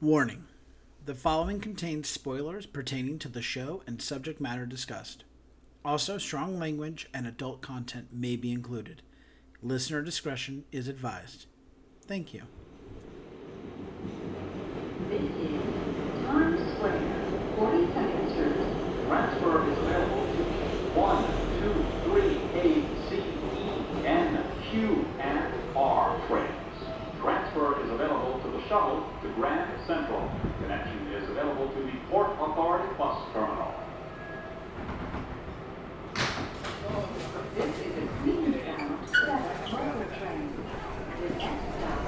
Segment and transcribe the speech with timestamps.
[0.00, 0.44] Warning
[1.06, 5.24] The following contains spoilers pertaining to the show and subject matter discussed.
[5.84, 9.02] Also, strong language and adult content may be included.
[9.60, 11.46] Listener discretion is advised.
[12.06, 12.42] Thank you.
[15.08, 15.62] This is
[16.26, 17.02] Times Square,
[17.56, 19.08] 42nd Street.
[19.08, 20.44] Transfer is available to
[20.94, 21.24] 1,
[21.60, 21.74] 2,
[22.04, 22.22] 3,
[22.60, 22.62] A,
[23.10, 26.54] C, E, N, Q, and R trains.
[27.20, 30.30] Transfer is available to the shuttle to Grand Central.
[30.62, 33.74] Connection is available to the Port Authority Bus Terminal.
[37.56, 40.52] This is a Queensbound 7 local train.
[41.20, 41.98] The next stop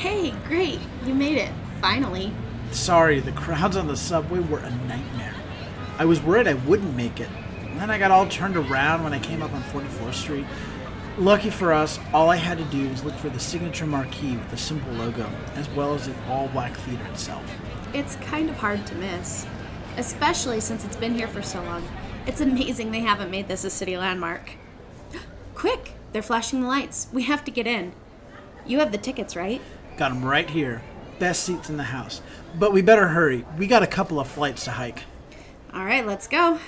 [0.00, 0.78] Hey, great.
[1.04, 1.50] You made it.
[1.82, 2.32] Finally.
[2.90, 5.36] Sorry, the crowds on the subway were a nightmare.
[5.96, 7.28] I was worried I wouldn't make it.
[7.60, 10.44] And then I got all turned around when I came up on 44th Street.
[11.16, 14.50] Lucky for us, all I had to do was look for the signature marquee with
[14.50, 17.44] the simple logo, as well as the all black theater itself.
[17.94, 19.46] It's kind of hard to miss,
[19.96, 21.86] especially since it's been here for so long.
[22.26, 24.50] It's amazing they haven't made this a city landmark.
[25.54, 25.92] Quick!
[26.10, 27.06] They're flashing the lights.
[27.12, 27.92] We have to get in.
[28.66, 29.60] You have the tickets, right?
[29.96, 30.82] Got them right here.
[31.20, 32.22] Best seats in the house.
[32.58, 33.44] But we better hurry.
[33.58, 35.02] We got a couple of flights to hike.
[35.74, 36.58] All right, let's go.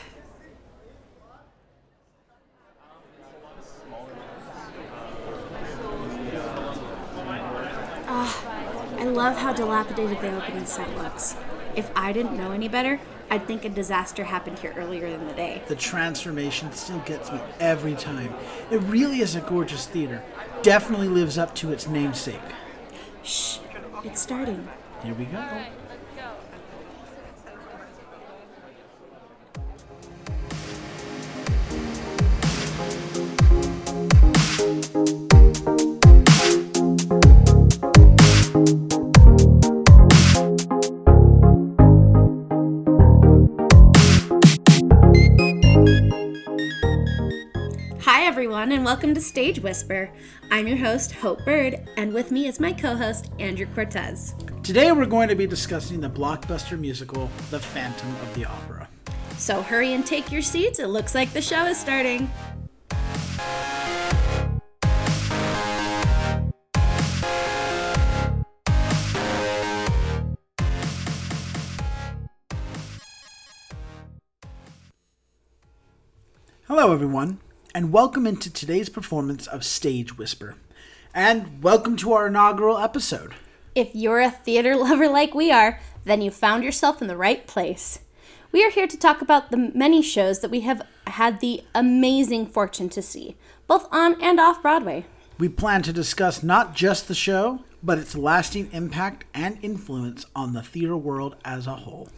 [8.06, 8.45] Ah,
[8.98, 11.34] I love how dilapidated the opening set looks.
[11.75, 15.33] If I didn't know any better, I'd think a disaster happened here earlier in the
[15.33, 15.62] day.
[15.67, 18.34] The transformation still gets me every time.
[18.70, 20.23] It really is a gorgeous theater.
[20.61, 22.39] Definitely lives up to its namesake.
[23.23, 23.58] Shh,
[24.05, 24.68] it's starting.
[25.02, 25.36] Here we go.
[25.39, 25.70] Hi,
[48.83, 50.11] and welcome to Stage Whisper.
[50.51, 54.35] I'm your host, Hope Bird, and with me is my co host, Andrew Cortez.
[54.65, 58.89] Today we're going to be discussing the blockbuster musical, The Phantom of the Opera.
[59.39, 60.81] So hurry and take your seats.
[60.81, 62.29] It looks like the show is starting.
[76.67, 77.39] Hello, everyone,
[77.74, 80.56] and welcome into today's performance of Stage Whisper.
[81.14, 83.33] And welcome to our inaugural episode.
[83.74, 87.46] If you're a theater lover like we are, then you found yourself in the right
[87.46, 88.00] place.
[88.50, 92.46] We are here to talk about the many shows that we have had the amazing
[92.46, 95.06] fortune to see, both on and off Broadway.
[95.39, 100.52] We plan to discuss not just the show, but its lasting impact and influence on
[100.52, 102.10] the theater world as a whole.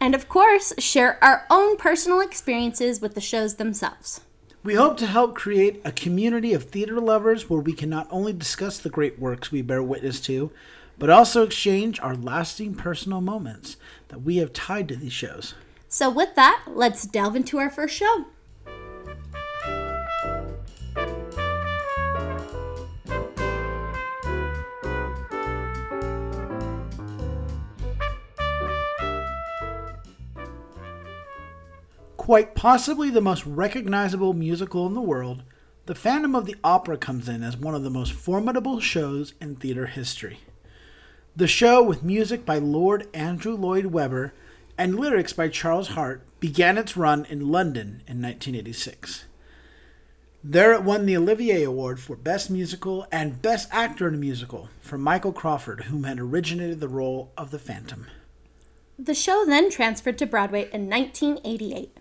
[0.00, 4.22] And of course, share our own personal experiences with the shows themselves.
[4.64, 8.32] We hope to help create a community of theater lovers where we can not only
[8.32, 10.50] discuss the great works we bear witness to,
[10.98, 13.76] but also exchange our lasting personal moments
[14.08, 15.52] that we have tied to these shows.
[15.90, 18.24] So, with that, let's delve into our first show.
[32.24, 35.42] Quite possibly the most recognizable musical in the world,
[35.84, 39.56] The Phantom of the Opera comes in as one of the most formidable shows in
[39.56, 40.38] theater history.
[41.36, 44.32] The show, with music by Lord Andrew Lloyd Webber
[44.78, 49.26] and lyrics by Charles Hart, began its run in London in 1986.
[50.42, 54.70] There it won the Olivier Award for Best Musical and Best Actor in a Musical
[54.80, 58.06] for Michael Crawford, whom had originated the role of the Phantom.
[58.98, 61.98] The show then transferred to Broadway in 1988.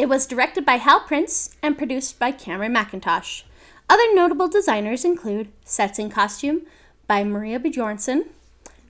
[0.00, 3.42] It was directed by Hal Prince and produced by Cameron Mackintosh.
[3.86, 6.62] Other notable designers include sets and costume
[7.06, 8.28] by Maria Bjornson,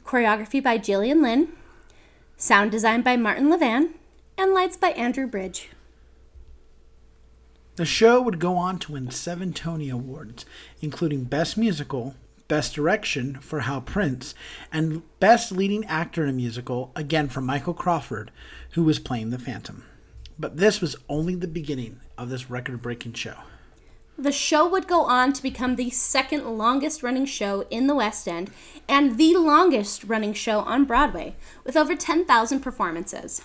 [0.07, 1.49] choreography by Gillian Lynne,
[2.37, 3.95] sound design by Martin Levan,
[4.39, 5.71] and lights by Andrew Bridge.
[7.75, 10.47] The show would go on to win seven Tony Awards,
[10.81, 12.15] including Best Musical,
[12.47, 14.33] Best Direction for Hal Prince,
[14.73, 18.31] and Best Leading Actor in a Musical, again from Michael Crawford,
[18.75, 19.87] who was playing the Phantom.
[20.41, 23.35] But this was only the beginning of this record breaking show.
[24.17, 28.27] The show would go on to become the second longest running show in the West
[28.27, 28.51] End
[28.89, 33.45] and the longest running show on Broadway, with over 10,000 performances.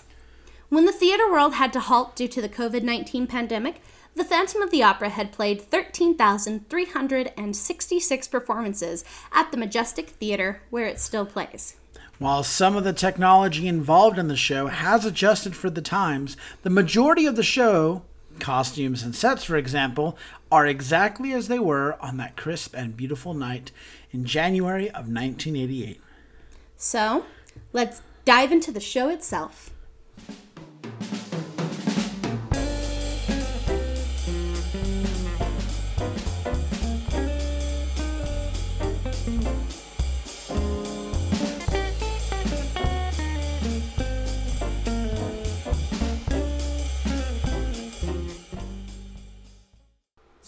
[0.70, 3.82] When the theater world had to halt due to the COVID 19 pandemic,
[4.14, 10.98] the Phantom of the Opera had played 13,366 performances at the Majestic Theater, where it
[10.98, 11.76] still plays.
[12.18, 16.70] While some of the technology involved in the show has adjusted for the times, the
[16.70, 18.02] majority of the show,
[18.38, 20.16] costumes and sets for example,
[20.50, 23.70] are exactly as they were on that crisp and beautiful night
[24.12, 26.00] in January of 1988.
[26.78, 27.24] So,
[27.74, 29.70] let's dive into the show itself.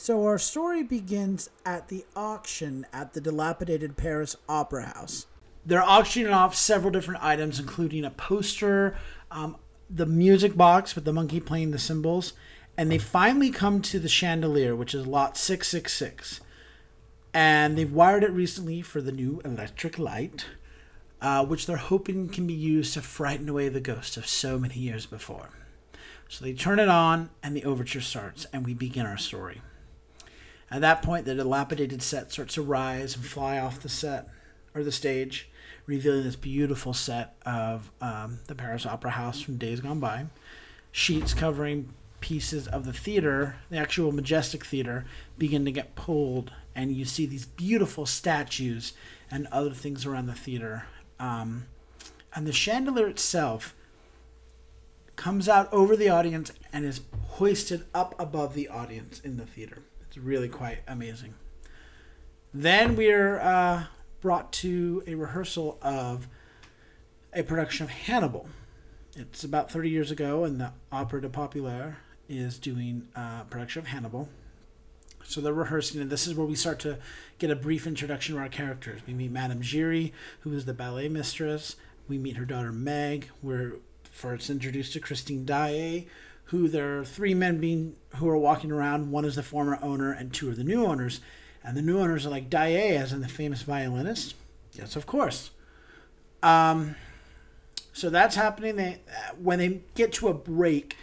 [0.09, 5.27] So our story begins at the auction at the dilapidated Paris Opera House.
[5.67, 8.97] They're auctioning off several different items, including a poster,
[9.31, 9.59] um,
[9.91, 12.33] the music box with the monkey playing the cymbals,
[12.75, 16.41] and they finally come to the chandelier, which is lot 666.
[17.35, 20.47] And they've wired it recently for the new electric light,
[21.21, 24.79] uh, which they're hoping can be used to frighten away the ghosts of so many
[24.79, 25.51] years before.
[26.31, 29.61] So they turn it on, and the overture starts, and we begin our story.
[30.71, 34.29] At that point, the dilapidated set starts to rise and fly off the set
[34.75, 35.49] or the stage,
[35.87, 40.27] revealing this beautiful set of um, the Paris Opera House from days gone by.
[40.93, 45.07] Sheets covering pieces of the theater, the actual majestic theater,
[45.39, 48.93] begin to get pulled, and you see these beautiful statues
[49.31, 50.85] and other things around the theater.
[51.19, 51.67] Um,
[52.35, 53.75] and the chandelier itself
[55.17, 59.83] comes out over the audience and is hoisted up above the audience in the theater.
[60.09, 61.35] It's really quite amazing.
[62.55, 63.85] Then we're uh,
[64.23, 66.29] brought to a rehearsal of
[67.35, 68.49] a production of Hannibal.
[69.17, 73.89] It's about 30 years ago, and the Opera de Populaire is doing a production of
[73.89, 74.29] Hannibal.
[75.25, 76.99] So they're rehearsing, and this is where we start to
[77.39, 79.03] get a brief introduction to our characters.
[79.07, 81.77] We meet Madame Giry, who is the ballet mistress.
[82.09, 83.29] We meet her daughter Meg.
[83.43, 83.75] We're
[84.05, 86.07] first introduced to Christine Daae,
[86.49, 89.11] who there are three men being who are walking around.
[89.11, 91.21] One is the former owner, and two are the new owners.
[91.63, 94.35] And the new owners are like Daae, as in the famous violinist.
[94.73, 95.51] Yes, of course.
[96.43, 96.95] Um,
[97.93, 98.77] so that's happening.
[98.77, 99.01] They
[99.43, 100.97] when they get to a break,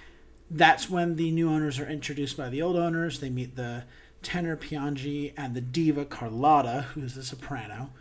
[0.49, 3.19] that's when the new owners are introduced by the old owners.
[3.19, 3.83] They meet the
[4.23, 7.91] tenor Piangi and the diva Carlotta, who is the soprano.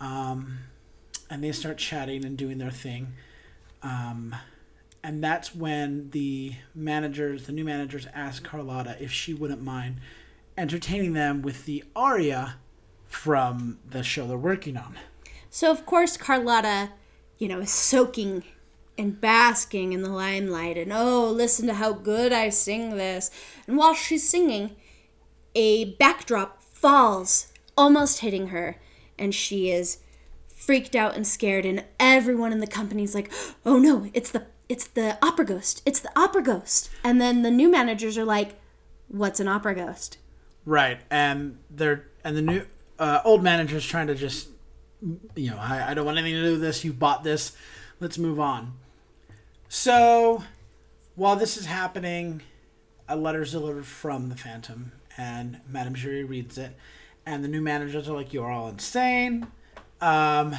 [0.00, 0.58] Um,
[1.30, 3.14] and they start chatting and doing their thing.
[3.82, 4.34] Um,
[5.06, 9.98] and that's when the managers, the new managers, ask Carlotta if she wouldn't mind
[10.58, 12.56] entertaining them with the aria
[13.06, 14.96] from the show they're working on.
[15.48, 16.90] So, of course, Carlotta,
[17.38, 18.42] you know, is soaking
[18.98, 23.30] and basking in the limelight, and oh, listen to how good I sing this.
[23.68, 24.74] And while she's singing,
[25.54, 28.80] a backdrop falls, almost hitting her,
[29.16, 29.98] and she is
[30.56, 33.30] freaked out and scared and everyone in the company's like
[33.64, 37.50] oh no it's the it's the opera ghost it's the opera ghost and then the
[37.50, 38.54] new managers are like
[39.08, 40.18] what's an opera ghost
[40.66, 42.66] Right, and they're and the new
[42.98, 44.48] uh, old manager's trying to just,
[45.36, 46.84] you know, I, I don't want anything to do with this.
[46.84, 47.56] You bought this.
[48.00, 48.74] Let's move on.
[49.68, 50.42] So,
[51.14, 52.42] while this is happening,
[53.08, 56.76] a letter is delivered from the Phantom, and Madame Giry reads it,
[57.24, 59.46] and the new managers are like, "You're all insane."
[60.00, 60.56] Um,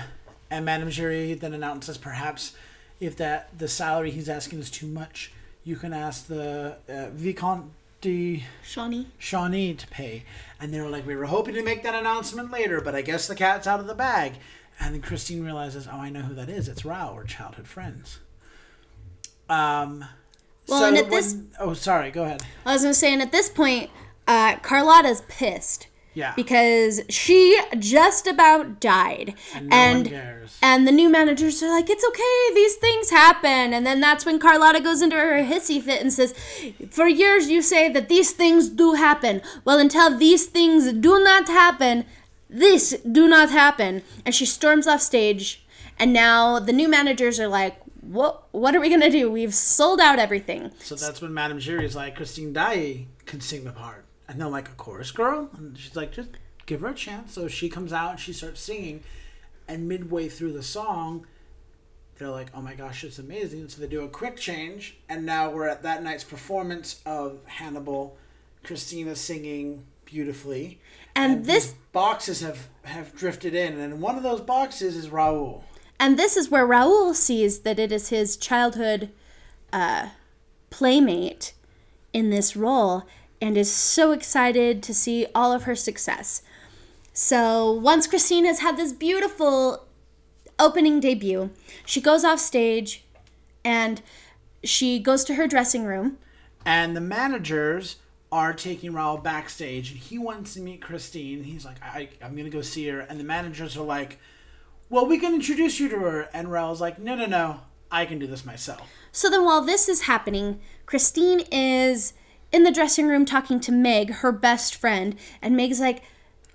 [0.49, 2.55] and Madame Giry then announces, perhaps,
[2.99, 5.31] if that the salary he's asking is too much,
[5.63, 7.69] you can ask the uh, Vicomte
[8.01, 10.23] de Chagny Chagny to pay.
[10.59, 13.27] And they were like, we were hoping to make that announcement later, but I guess
[13.27, 14.33] the cat's out of the bag.
[14.79, 16.67] And then Christine realizes, oh, I know who that is.
[16.67, 18.19] It's Rao, we're childhood friends.
[19.49, 20.05] Um,
[20.67, 22.43] Well, so and at when- this- oh, sorry, go ahead.
[22.65, 23.89] i was gonna say and at this point
[24.27, 25.87] uh, carlotta's pissed
[26.21, 26.33] Yeah.
[26.35, 27.39] because she
[27.77, 30.57] just about died And no cares.
[30.67, 34.37] and the new managers are like it's okay these things happen and then that's when
[34.39, 36.31] carlotta goes into her hissy fit and says
[36.97, 41.45] for years you say that these things do happen well until these things do not
[41.61, 41.95] happen
[42.49, 42.83] this
[43.19, 43.91] do not happen
[44.25, 45.45] and she storms off stage
[45.99, 49.99] and now the new managers are like what what are we gonna do we've sold
[49.99, 54.05] out everything So that's when Madame Giry is like, Christine Daae can sing the part.
[54.27, 55.49] And they're like, a chorus girl?
[55.57, 56.29] And she's like, just
[56.65, 57.33] give her a chance.
[57.33, 59.03] So she comes out and she starts singing,
[59.67, 61.25] and midway through the song,
[62.17, 65.51] they're like, "Oh my gosh, it's amazing!" So they do a quick change, and now
[65.51, 68.17] we're at that night's performance of Hannibal.
[68.63, 70.79] Christina singing beautifully,
[71.15, 75.63] And this boxes have have drifted in, and one of those boxes is Raoul.
[75.99, 79.09] And this is where Raoul sees that it is his childhood
[79.73, 80.09] uh,
[80.69, 81.53] playmate
[82.13, 83.05] in this role
[83.41, 86.41] and is so excited to see all of her success.
[87.13, 89.85] So once Christina's had this beautiful
[90.59, 91.51] opening debut,
[91.85, 93.03] she goes off stage
[93.63, 94.01] and
[94.63, 96.17] she goes to her dressing room.
[96.65, 97.97] And the managers
[98.31, 101.43] are taking Raoul backstage, and he wants to meet Christine.
[101.43, 102.99] He's like, I, I'm going to go see her.
[102.99, 104.19] And the managers are like,
[104.89, 106.29] Well, we can introduce you to her.
[106.33, 107.61] And Raoul's like, No, no, no.
[107.89, 108.89] I can do this myself.
[109.13, 112.13] So then, while this is happening, Christine is
[112.51, 116.03] in the dressing room talking to Meg, her best friend, and Meg's like,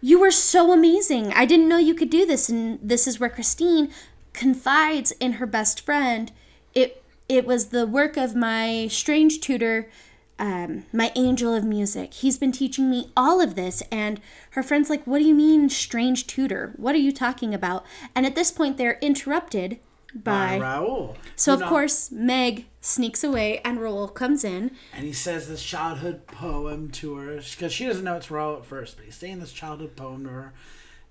[0.01, 1.33] You were so amazing.
[1.33, 2.49] I didn't know you could do this.
[2.49, 3.93] And this is where Christine
[4.33, 6.33] confides in her best friend.
[6.75, 9.91] It, it was the work of my strange tutor,
[10.39, 12.15] um, my angel of music.
[12.15, 13.83] He's been teaching me all of this.
[13.93, 14.21] And
[14.51, 16.73] her friend's like, What do you mean, strange tutor?
[16.77, 17.85] What are you talking about?
[18.15, 19.79] And at this point, they're interrupted
[20.15, 20.59] by.
[20.59, 21.17] Raoul.
[21.37, 24.73] So You of know, course Meg sneaks away and Raoul comes in.
[24.93, 28.67] And he says this childhood poem to her because she doesn't know it's Raoul at
[28.67, 30.53] first, but he's saying this childhood poem to her.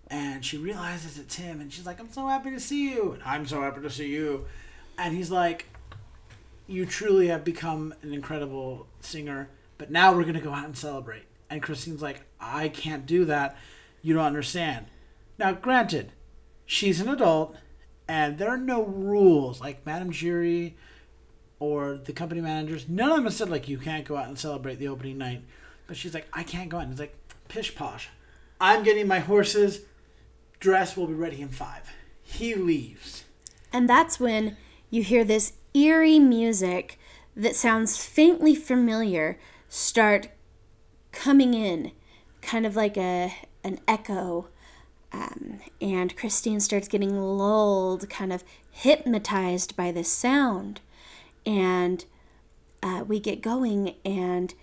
[0.08, 3.14] And she realizes it's him, and she's like, I'm so happy to see you.
[3.14, 4.46] And I'm so happy to see you.
[4.98, 5.68] And he's like,
[6.68, 10.78] You truly have become an incredible singer, but now we're going to go out and
[10.78, 11.24] celebrate.
[11.50, 13.56] And Christine's like, I can't do that.
[14.02, 14.88] You don't understand.
[15.38, 16.12] Now, granted,
[16.66, 17.56] she's an adult,
[18.06, 19.62] and there are no rules.
[19.62, 20.74] Like Madame Giry
[21.62, 24.80] or the company managers, none of them said like you can't go out and celebrate
[24.80, 25.44] the opening night.
[25.86, 26.84] But she's like, I can't go out.
[26.84, 27.16] And he's like,
[27.50, 28.10] pish posh.
[28.60, 29.82] I'm getting my horses.
[30.60, 31.92] Dress will be ready in five.
[32.24, 33.26] He leaves.
[33.72, 34.58] And that's when
[34.90, 36.98] you hear this eerie music
[37.36, 39.38] that sounds faintly familiar
[39.70, 40.30] start
[41.12, 41.92] coming in,
[42.42, 44.48] kind of like a an echo.
[45.14, 50.82] Um, and Christine starts getting lulled, kind of hypnotized by this sound.
[51.46, 52.06] And
[52.84, 54.54] uh, we get going, and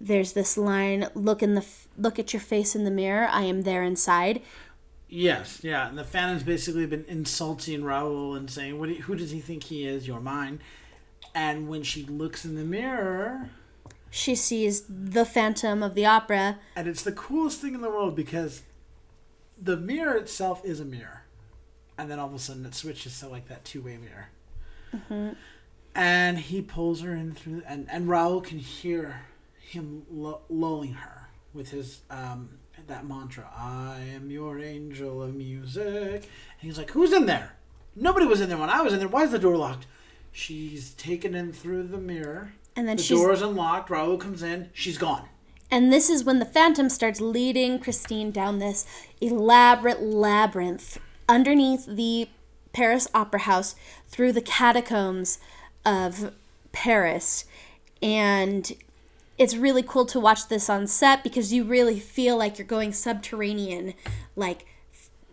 [0.00, 3.28] there's this line: "Look in the f- look at your face in the mirror.
[3.30, 4.42] I am there inside."
[5.08, 5.88] Yes, yeah.
[5.88, 8.88] And the Phantom's basically been insulting Raoul and saying, "What?
[8.88, 10.06] Do you, who does he think he is?
[10.06, 10.60] You're mine."
[11.34, 13.50] And when she looks in the mirror,
[14.10, 18.16] She sees the Phantom of the Opera, and it's the coolest thing in the world
[18.16, 18.62] because
[19.60, 21.24] the mirror itself is a mirror,
[21.98, 25.36] and then all of a sudden it switches to like that two-way mirror.
[25.98, 29.22] And he pulls her in through, and and Raoul can hear
[29.58, 32.50] him lu- lulling her with his um
[32.86, 37.56] that mantra, "I am your angel of music." And he's like, "Who's in there?
[37.96, 39.08] Nobody was in there when I was in there.
[39.08, 39.86] Why is the door locked?"
[40.30, 42.52] She's taken in through the mirror.
[42.76, 43.90] and then The she's door is unlocked.
[43.90, 44.70] Raoul comes in.
[44.72, 45.28] She's gone.
[45.68, 48.86] And this is when the Phantom starts leading Christine down this
[49.20, 52.28] elaborate labyrinth underneath the
[52.72, 53.74] Paris Opera House
[54.06, 55.40] through the catacombs
[55.88, 56.34] of
[56.72, 57.46] Paris.
[58.02, 58.70] And
[59.38, 62.92] it's really cool to watch this on set because you really feel like you're going
[62.92, 63.94] subterranean,
[64.36, 64.66] like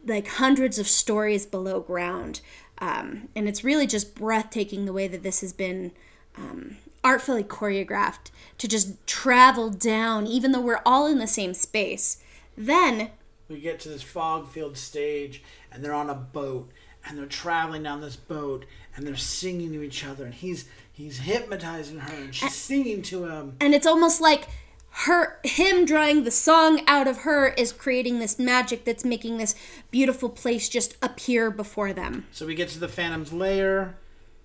[0.05, 2.41] like hundreds of stories below ground.
[2.77, 5.91] Um, and it's really just breathtaking the way that this has been
[6.37, 12.21] um, artfully choreographed to just travel down, even though we're all in the same space.
[12.55, 13.09] Then
[13.49, 16.69] we get to this fog filled stage and they're on a boat
[17.05, 21.19] and they're traveling down this boat and they're singing to each other and he's he's
[21.19, 23.55] hypnotizing her and she's singing to him.
[23.59, 24.47] And it's almost like
[24.89, 29.55] her him drawing the song out of her is creating this magic that's making this
[29.91, 32.25] beautiful place just appear before them.
[32.31, 33.97] so we get to the phantom's lair.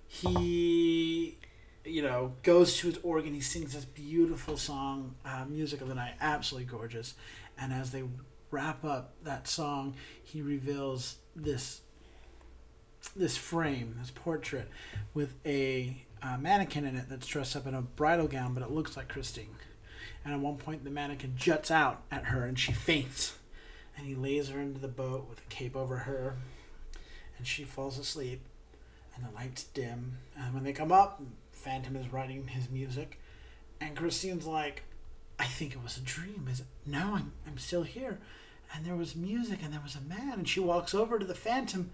[0.07, 1.39] He
[1.85, 3.33] you know goes to his organ.
[3.33, 6.15] He sings this beautiful song uh, music of the night.
[6.21, 7.15] Absolutely gorgeous.
[7.57, 8.03] And as they
[8.51, 11.83] wrap up that song he reveals this
[13.17, 14.69] this frame, this portrait,
[15.15, 18.71] with a uh, mannequin in it that's dressed up in a bridal gown, but it
[18.71, 19.57] looks like Christine.
[20.25, 23.39] And at one point, the mannequin juts out at her, and she faints.
[23.97, 26.37] And he lays her into the boat with a cape over her,
[27.37, 28.43] and she falls asleep.
[29.15, 30.19] And the lights dim.
[30.39, 31.21] And when they come up,
[31.53, 33.19] Phantom is writing his music,
[33.81, 34.83] and Christine's like,
[35.39, 36.49] "I think it was a dream.
[36.51, 36.67] Is it?
[36.87, 38.19] No, I'm I'm still here."
[38.73, 41.35] And there was music, and there was a man, and she walks over to the
[41.35, 41.91] Phantom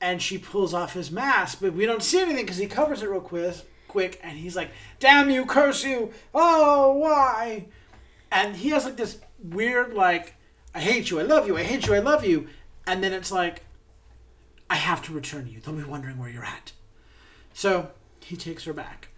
[0.00, 3.08] and she pulls off his mask, but we don't see anything because he covers it
[3.08, 3.56] real quick.
[3.88, 6.12] Quick, and he's like, "Damn you, curse you!
[6.34, 7.66] Oh, why?"
[8.30, 10.34] And he has like this weird, like,
[10.74, 12.48] I hate you, I love you, I hate you, I love you.
[12.86, 13.62] And then it's like,
[14.68, 15.60] I have to return you.
[15.60, 16.72] They'll be wondering where you're at.
[17.54, 17.90] So
[18.20, 19.08] he takes her back.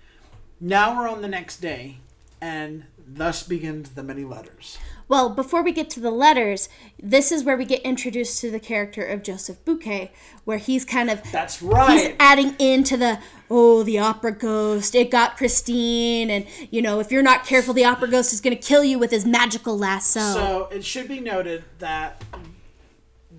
[0.60, 1.98] Now we're on the next day,
[2.40, 4.78] and thus begins the many letters.
[5.08, 6.68] Well, before we get to the letters,
[7.02, 10.10] this is where we get introduced to the character of Joseph Buquet,
[10.44, 11.90] where he's kind of That's right.
[11.90, 13.18] He's adding into the
[13.50, 17.84] oh the opera ghost it got Christine and you know if you're not careful the
[17.84, 20.20] opera ghost is going to kill you with his magical lasso.
[20.20, 22.22] So it should be noted that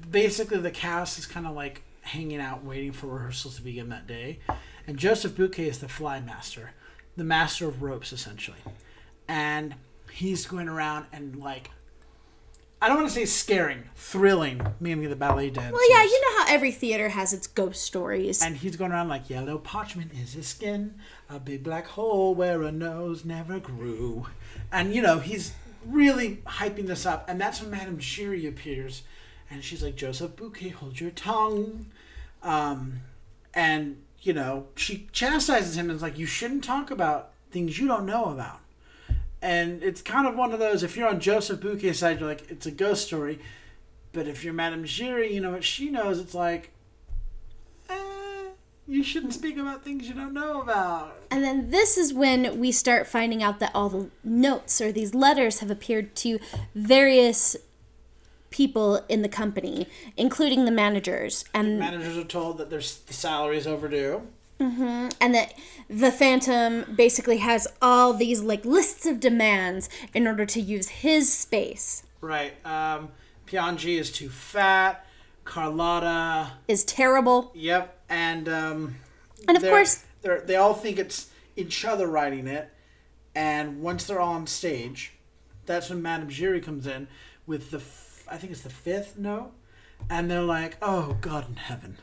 [0.10, 4.08] basically the cast is kind of like hanging out waiting for rehearsals to begin that
[4.08, 4.40] day.
[4.86, 6.72] And Joseph Buquet is the fly master,
[7.16, 8.58] the master of ropes essentially.
[9.32, 9.76] And
[10.12, 11.72] he's going around and like
[12.82, 15.72] I don't want to say scaring, thrilling, mainly the ballet dancers.
[15.72, 18.42] well, yeah, you know how every theater has its ghost stories.
[18.42, 20.96] And he's going around like yellow parchment is his skin,
[21.30, 24.26] a big black hole where a nose never grew.
[24.72, 25.54] And you know, he's
[25.86, 27.30] really hyping this up.
[27.30, 29.04] And that's when Madame Giry appears.
[29.50, 31.88] And she's like, Joseph Buquet, hold your tongue.
[32.42, 33.02] Um,
[33.54, 37.88] and, you know, she chastises him and is like, you shouldn't talk about things you
[37.88, 38.62] don't know about.
[39.42, 42.50] And it's kind of one of those, if you're on Joseph Buquet's side, you're like,
[42.52, 43.40] it's a ghost story.
[44.14, 46.70] But if you're Madame Giry, you know what she knows, it's like,
[47.90, 47.96] eh,
[48.88, 51.18] you shouldn't speak about things you don't know about.
[51.32, 55.16] And then this is when we start finding out that all the notes or these
[55.16, 56.40] letters have appeared to
[56.76, 57.56] various
[58.52, 63.14] people in the company, including the managers, and Managers are told that their s- the
[64.62, 65.10] overdue.
[65.20, 65.54] and that
[65.90, 71.32] the Phantom basically has all these like lists of demands in order to use his
[71.32, 72.04] space.
[72.22, 72.54] Right.
[72.66, 73.10] Um,
[73.48, 75.06] Piangi is too fat.
[75.44, 76.52] Carlotta.
[76.68, 77.52] Is terrible.
[77.56, 77.98] Yep.
[78.10, 78.96] And um,
[79.48, 82.70] And of course- they're, they all think it's each other writing it.
[83.34, 85.14] And once they're all on stage,
[85.66, 87.08] that's when Madame Giry comes in
[87.48, 89.52] with the, f- I think it's the fifth note.
[90.10, 91.98] And they're like, oh, God in heaven.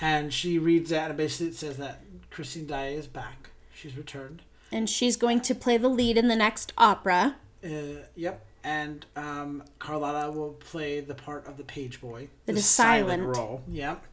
[0.00, 3.50] And she reads that, and basically it says that Christine Daae is back.
[3.74, 4.42] She's returned.
[4.72, 7.36] And she's going to play the lead in the next opera.
[7.64, 8.44] Uh, yep.
[8.64, 12.28] And um, Carlotta will play the part of the page boy.
[12.46, 13.22] That is silent.
[13.22, 13.62] role.
[13.68, 14.04] Yep.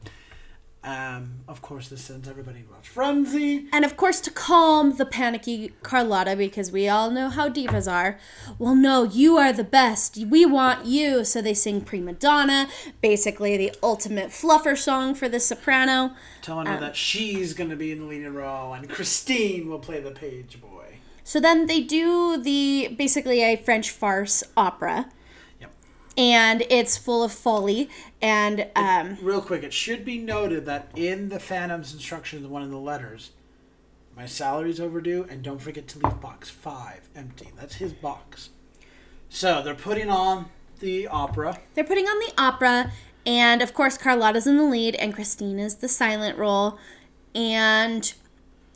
[0.86, 3.68] Um, of course, this sends everybody into a frenzy.
[3.72, 8.20] And of course, to calm the panicky Carlotta, because we all know how divas are,
[8.60, 10.18] well, no, you are the best.
[10.18, 11.24] We want you.
[11.24, 12.68] So they sing Prima Donna,
[13.02, 16.12] basically the ultimate fluffer song for the soprano.
[16.42, 20.02] Telling her that she's going to be in the leading role, and Christine will play
[20.02, 20.98] the page boy.
[21.24, 25.10] So then they do the basically a French farce opera.
[26.18, 27.90] And it's full of folly
[28.22, 32.70] and um, Real quick, it should be noted that in the Phantom's instructions, one of
[32.70, 33.32] the letters,
[34.16, 37.50] my salary's overdue, and don't forget to leave box five empty.
[37.60, 38.50] That's his box.
[39.28, 40.46] So they're putting on
[40.80, 41.60] the opera.
[41.74, 42.92] they're putting on the opera,
[43.26, 46.78] and of course Carlotta's in the lead, and Christine is the silent role,
[47.36, 48.14] and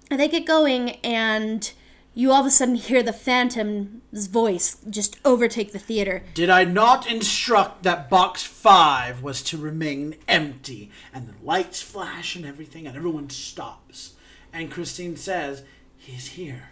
[0.09, 1.71] they get going, and
[2.17, 6.23] you all of a sudden hear the Phantom's voice just overtake the theater.
[6.33, 10.89] Did I not instruct that box five was to remain empty?
[11.13, 14.15] And the lights flash and everything, and everyone stops.
[14.51, 15.63] And Christine says,
[15.95, 16.69] He's here.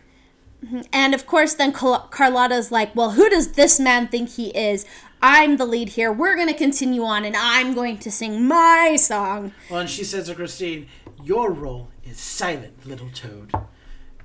[0.66, 0.82] Mm-hmm.
[0.92, 4.84] And of course, then Carlotta's like, Well, who does this man think he is?
[5.22, 6.12] I'm the lead here.
[6.12, 9.54] We're going to continue on, and I'm going to sing my song.
[9.70, 10.88] Well, and she says to Christine,
[11.24, 13.52] Your role is silent, little toad.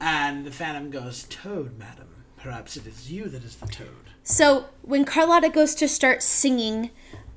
[0.01, 2.07] And the Phantom goes, Toad, madam.
[2.37, 3.87] Perhaps it is you that is the toad.
[4.23, 6.91] So when Carlotta goes to start singing,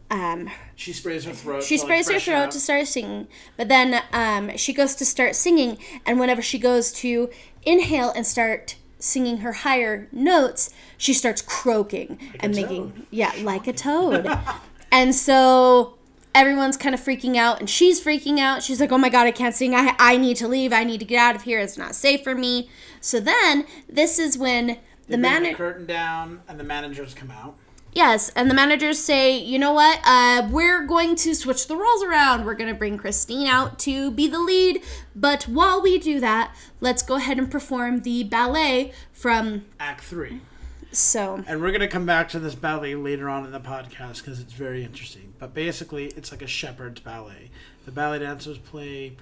[0.09, 1.63] um, She sprays her throat.
[1.63, 2.49] she to, sprays her throat up.
[2.51, 3.27] to start singing.
[3.57, 7.29] But then um, she goes to start singing, and whenever she goes to
[7.63, 13.07] inhale and start singing her higher notes, she starts croaking and making toad.
[13.11, 14.25] yeah, like a toad.
[14.91, 15.97] and so
[16.35, 18.63] everyone's kind of freaking out, and she's freaking out.
[18.63, 19.73] She's like, "Oh my god, I can't sing.
[19.75, 20.73] I I need to leave.
[20.73, 21.59] I need to get out of here.
[21.59, 22.69] It's not safe for me."
[23.01, 24.75] So then this is when the
[25.07, 25.51] They bring manager.
[25.51, 27.55] the curtain down, and the managers come out.
[27.95, 29.99] Yes, and the managers say, you know what?
[30.03, 32.43] Uh, we're going to switch the roles around.
[32.43, 34.81] We're going to bring Christine out to be the lead.
[35.15, 39.65] But while we do that, let's go ahead and perform the ballet from.
[39.79, 40.41] Act three.
[40.93, 44.39] So, And we're to come back to this ballet later on in the podcast because
[44.39, 45.33] it's very interesting.
[45.39, 47.49] But basically, it's like a shepherd's ballet.
[47.85, 49.17] The ballet dancers play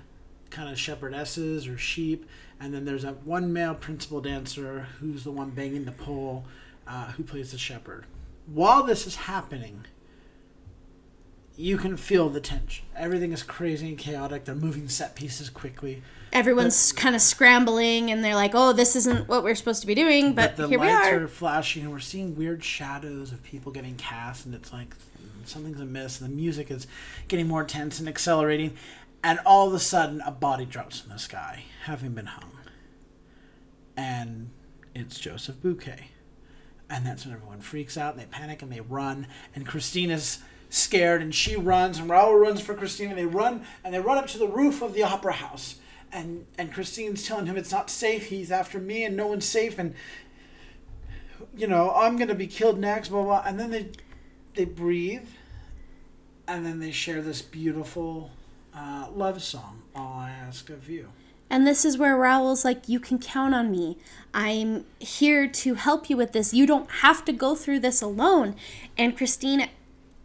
[0.50, 2.28] kind of shepherdesses or sheep,
[2.60, 6.44] and then there's a one male principal dancer who's the one banging the pole,
[6.88, 8.06] uh, who plays the shepherd.
[8.48, 9.86] While this is happening,
[11.58, 12.86] you can feel the tension.
[12.96, 14.46] Everything is crazy and chaotic.
[14.46, 16.02] They're moving set pieces quickly.
[16.34, 19.96] Everyone's kind of scrambling and they're like, oh, this isn't what we're supposed to be
[19.96, 21.24] doing, but, the here we lights are.
[21.24, 24.96] are flashing and we're seeing weird shadows of people getting cast and it's like
[25.46, 26.88] something's amiss and the music is
[27.28, 28.76] getting more tense and accelerating
[29.24, 32.52] and all of a sudden a body drops from the sky having been hung
[33.98, 34.50] and
[34.94, 36.06] it's joseph buquet
[36.90, 40.40] and that's when everyone freaks out and they panic and they run and christina's
[40.72, 44.18] scared and she runs and raul runs for Christine and they run and they run
[44.18, 45.76] up to the roof of the opera house
[46.12, 49.78] and and christine's telling him it's not safe he's after me and no one's safe
[49.78, 49.94] and
[51.56, 53.44] you know, I'm gonna be killed next, blah blah.
[53.46, 53.90] And then they
[54.56, 55.28] they breathe,
[56.48, 58.32] and then they share this beautiful
[58.76, 59.82] uh, love song.
[59.96, 61.10] All I ask of you.
[61.50, 63.98] And this is where Raoul's like, You can count on me.
[64.34, 66.54] I'm here to help you with this.
[66.54, 68.56] You don't have to go through this alone.
[68.98, 69.70] And Christine,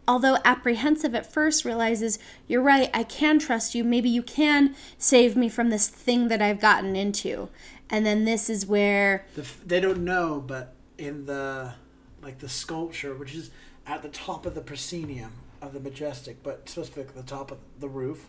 [0.07, 3.83] although apprehensive at first, realizes, You're right, I can trust you.
[3.83, 7.49] Maybe you can save me from this thing that I've gotten into.
[7.89, 11.73] And then this is where The, they don't know, but in the
[12.21, 13.51] like the sculpture, which is
[13.85, 17.87] at the top of the proscenium of the majestic, but specifically the top of the
[17.87, 18.27] roof,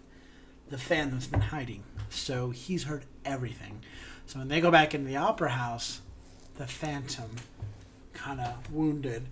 [0.68, 1.82] the Phantom's been hiding.
[2.10, 3.80] So he's heard everything.
[4.26, 6.00] So when they go back into the opera house,
[6.56, 7.30] the Phantom,
[8.12, 9.26] kind of wounded,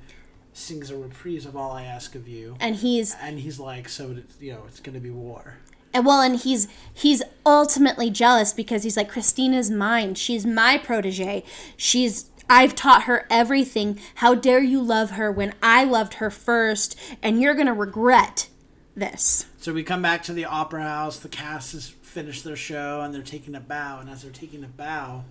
[0.56, 4.12] sings a reprise of "All I Ask of You," and he's and he's like, "So
[4.16, 5.58] it's, you know, it's going to be war."
[5.92, 10.14] And well, and he's he's ultimately jealous because he's like Christina's mine.
[10.14, 11.44] She's my protege.
[11.76, 13.98] She's I've taught her everything.
[14.16, 16.98] How dare you love her when I loved her first?
[17.22, 18.48] And you're gonna regret
[18.94, 19.46] this.
[19.58, 21.18] So we come back to the opera house.
[21.18, 23.98] The cast has finished their show and they're taking a bow.
[24.00, 25.24] And as they're taking a bow,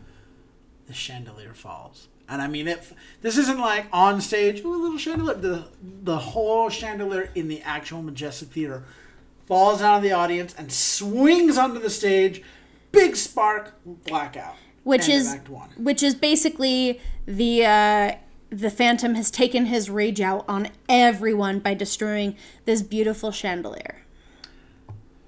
[0.88, 2.08] the chandelier falls.
[2.28, 2.92] And I mean, it.
[3.22, 4.64] This isn't like on stage.
[4.64, 5.36] Ooh, a little chandelier.
[5.36, 5.66] The
[6.04, 8.84] the whole chandelier in the actual majestic theater
[9.46, 12.42] falls out of the audience and swings onto the stage.
[12.92, 14.56] Big spark, blackout.
[14.84, 15.38] Which is
[15.78, 18.16] which is basically the uh,
[18.50, 22.36] the Phantom has taken his rage out on everyone by destroying
[22.66, 24.04] this beautiful chandelier.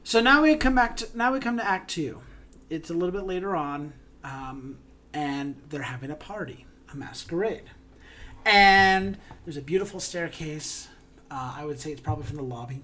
[0.04, 2.22] So now we come back to now we come to Act Two.
[2.70, 4.78] It's a little bit later on, um,
[5.14, 7.70] and they're having a party, a masquerade,
[8.46, 10.88] and there's a beautiful staircase.
[11.30, 12.82] Uh, I would say it's probably from the lobby,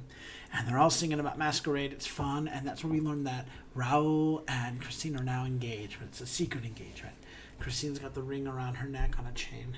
[0.53, 1.93] and they're all singing about masquerade.
[1.93, 6.07] It's fun, and that's where we learn that Raoul and Christine are now engaged, but
[6.07, 7.15] it's a secret engagement.
[7.59, 9.77] Christine's got the ring around her neck on a chain.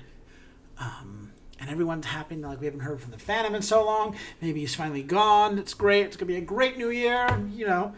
[0.78, 2.36] Um, and everyone's happy.
[2.36, 4.16] Like we haven't heard from the Phantom in so long.
[4.40, 5.58] Maybe he's finally gone.
[5.58, 6.06] It's great.
[6.06, 7.26] It's gonna be a great new year.
[7.52, 7.94] You know,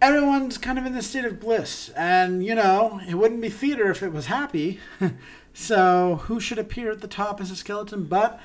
[0.00, 1.90] everyone's kind of in this state of bliss.
[1.90, 4.80] And you know, it wouldn't be theater if it was happy.
[5.52, 8.40] so who should appear at the top as a skeleton but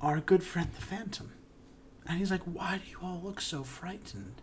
[0.00, 1.32] our good friend the Phantom?
[2.06, 4.40] And he's like, "Why do you all look so frightened?"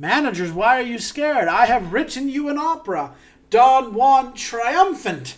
[0.00, 1.46] Managers, why are you scared?
[1.46, 3.12] I have written you an opera,
[3.50, 5.36] Don Juan Triumphant.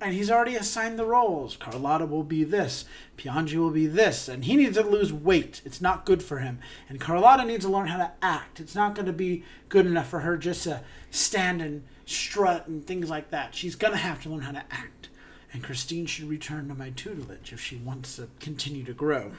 [0.00, 1.56] And he's already assigned the roles.
[1.56, 2.86] Carlotta will be this,
[3.18, 5.60] Piangi will be this, and he needs to lose weight.
[5.66, 6.60] It's not good for him.
[6.88, 8.58] And Carlotta needs to learn how to act.
[8.58, 12.86] It's not going to be good enough for her just to stand and strut and
[12.86, 13.54] things like that.
[13.54, 15.08] She's going to have to learn how to act.
[15.52, 19.32] And Christine should return to my tutelage if she wants to continue to grow.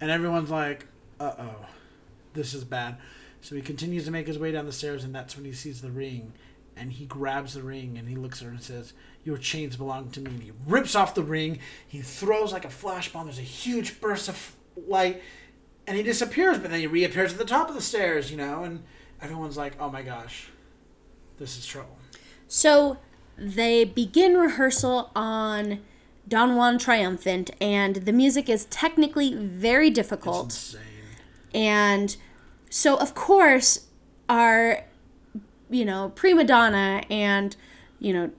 [0.00, 0.86] And everyone's like,
[1.20, 1.66] uh oh,
[2.34, 2.96] this is bad.
[3.40, 5.80] So he continues to make his way down the stairs, and that's when he sees
[5.80, 6.32] the ring.
[6.76, 8.92] And he grabs the ring and he looks at her and says,
[9.24, 10.30] Your chains belong to me.
[10.30, 11.58] And he rips off the ring.
[11.88, 13.26] He throws like a flash bomb.
[13.26, 15.22] There's a huge burst of light.
[15.86, 18.64] And he disappears, but then he reappears at the top of the stairs, you know?
[18.64, 18.82] And
[19.22, 20.50] everyone's like, Oh my gosh,
[21.38, 21.96] this is trouble.
[22.48, 22.98] So
[23.36, 25.80] they begin rehearsal on
[26.28, 30.46] Don Juan Triumphant, and the music is technically very It's difficult.
[30.46, 30.80] insane.
[31.54, 32.16] And
[32.70, 33.86] so, of course,
[34.28, 34.84] our,
[35.70, 37.54] you know, prima donna and,
[38.00, 38.30] you know,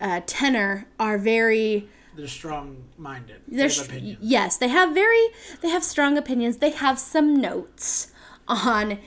[0.00, 3.42] uh, tenor are very They're strong minded.
[3.46, 4.18] They they're have opinions.
[4.22, 5.24] yes they have very
[5.60, 8.10] they have strong opinions they have some notes
[8.48, 8.98] on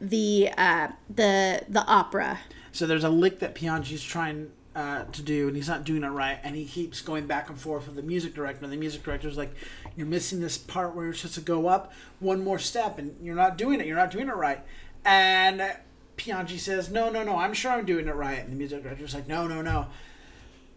[0.00, 2.40] the uh the the opera
[2.72, 6.08] So there's a lick that Piangi's trying uh, to do, and he's not doing it
[6.08, 8.64] right, and he keeps going back and forth with the music director.
[8.64, 9.52] And the music director's like,
[9.96, 13.34] "You're missing this part where you're supposed to go up one more step, and you're
[13.34, 13.86] not doing it.
[13.86, 14.60] You're not doing it right."
[15.04, 15.76] And
[16.16, 17.36] Piangi says, "No, no, no.
[17.36, 19.86] I'm sure I'm doing it right." And the music director's like, "No, no, no."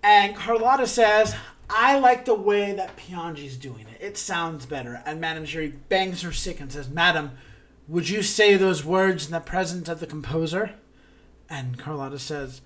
[0.02, 1.34] And Carlotta says,
[1.70, 4.02] I like the way that Piangi's doing it.
[4.02, 5.02] It sounds better.
[5.06, 7.32] And Madame Giry bangs her sick and says, Madam,
[7.88, 10.76] would you say those words in the presence of the composer?
[11.54, 12.62] And Carlotta says,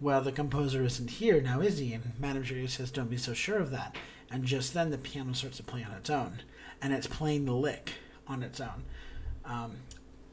[0.00, 1.92] Well, the composer isn't here now, is he?
[1.92, 3.94] And Madame Giry says, Don't be so sure of that.
[4.30, 6.40] And just then the piano starts to play on its own.
[6.80, 7.92] and it's playing the lick
[8.26, 8.84] on its own.
[9.44, 9.72] Um,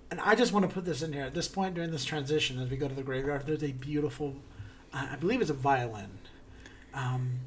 [0.10, 1.24] and I just want to put this in here.
[1.24, 4.36] At this point during this transition, as we go to the graveyard, there's a beautiful,
[4.94, 6.10] uh, I believe it's a violin
[6.94, 7.40] um,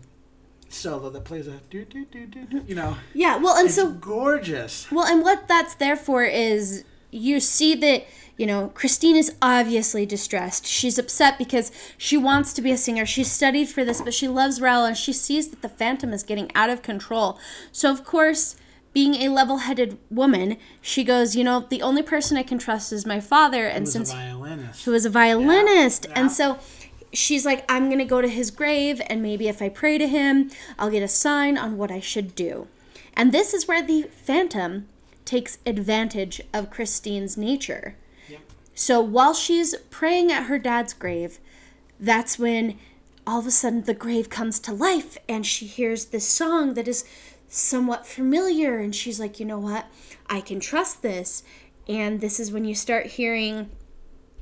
[0.69, 2.65] solo that plays a do do do do do.
[2.67, 4.91] You know, Yeah, well, and it's so gorgeous.
[4.91, 10.05] Well, and what that's there for is you see that, you know, Christine is obviously
[10.07, 10.67] distressed.
[10.67, 13.07] She's upset because she wants to be a singer.
[13.07, 16.23] She studied for this, but she loves Raoul and she sees that the Phantom is
[16.23, 17.39] getting out of control.
[17.73, 18.57] So, of course,
[18.93, 22.93] being a level headed woman, she goes, you know, the only person I can trust
[22.93, 23.67] is my father.
[23.67, 24.13] And since
[24.85, 26.07] who was a violinist.
[26.07, 26.59] Yeah, And so
[27.13, 30.09] she's like, I'm going to go to his grave, and maybe if I pray to
[30.09, 32.69] him, I'll get a sign on what I should do.
[33.15, 34.89] And this is where the Phantom
[35.27, 37.97] takes advantage of Christine's nature.
[38.79, 41.39] So while she's praying at her dad's grave,
[41.99, 42.79] that's when
[43.27, 46.87] all of a sudden the grave comes to life and she hears this song that
[46.87, 47.07] is
[47.49, 49.87] somewhat familiar and she's like, "You know what?
[50.27, 51.43] I can trust this."
[51.89, 53.71] And this is when you start hearing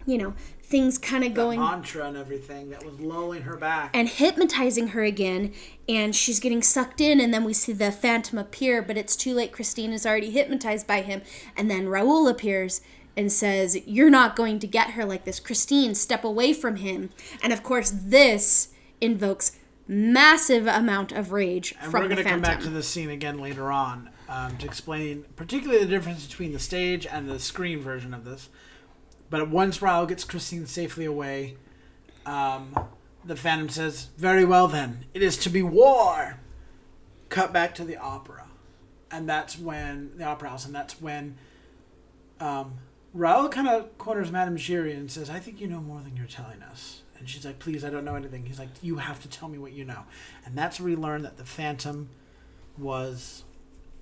[0.07, 0.35] you know,
[0.66, 3.90] things kind of going mantra and everything that was lulling her back.
[3.92, 5.53] and hypnotizing her again
[5.88, 9.35] and she's getting sucked in and then we see the phantom appear but it's too
[9.35, 9.53] late.
[9.53, 11.20] Christine is already hypnotized by him.
[11.57, 12.81] And then raoul appears
[13.16, 15.38] and says you're not going to get her like this.
[15.38, 17.11] Christine step away from him.
[17.42, 18.68] And of course this
[19.00, 23.11] invokes massive amount of rage And from we're going to come back to this scene
[23.11, 27.81] again later on um, to explain, particularly the difference between the stage and the screen
[27.81, 28.48] version of this.
[29.35, 31.57] But once Raoul gets Christine safely away,
[32.25, 32.73] um,
[33.25, 36.38] the Phantom says, "Very well then, it is to be war."
[37.31, 38.44] Cut back to the opera,
[39.11, 41.37] and that's when the opera house, and that's when
[42.38, 42.75] um,
[43.12, 46.27] Raoul kind of corners Madame Giry and says, "I think you know more than you're
[46.27, 49.29] telling us." And she's like, "Please, I don't know anything." He's like, "You have to
[49.29, 50.05] tell me what you know."
[50.47, 52.09] And that's where we learn that the Phantom
[52.79, 53.42] was,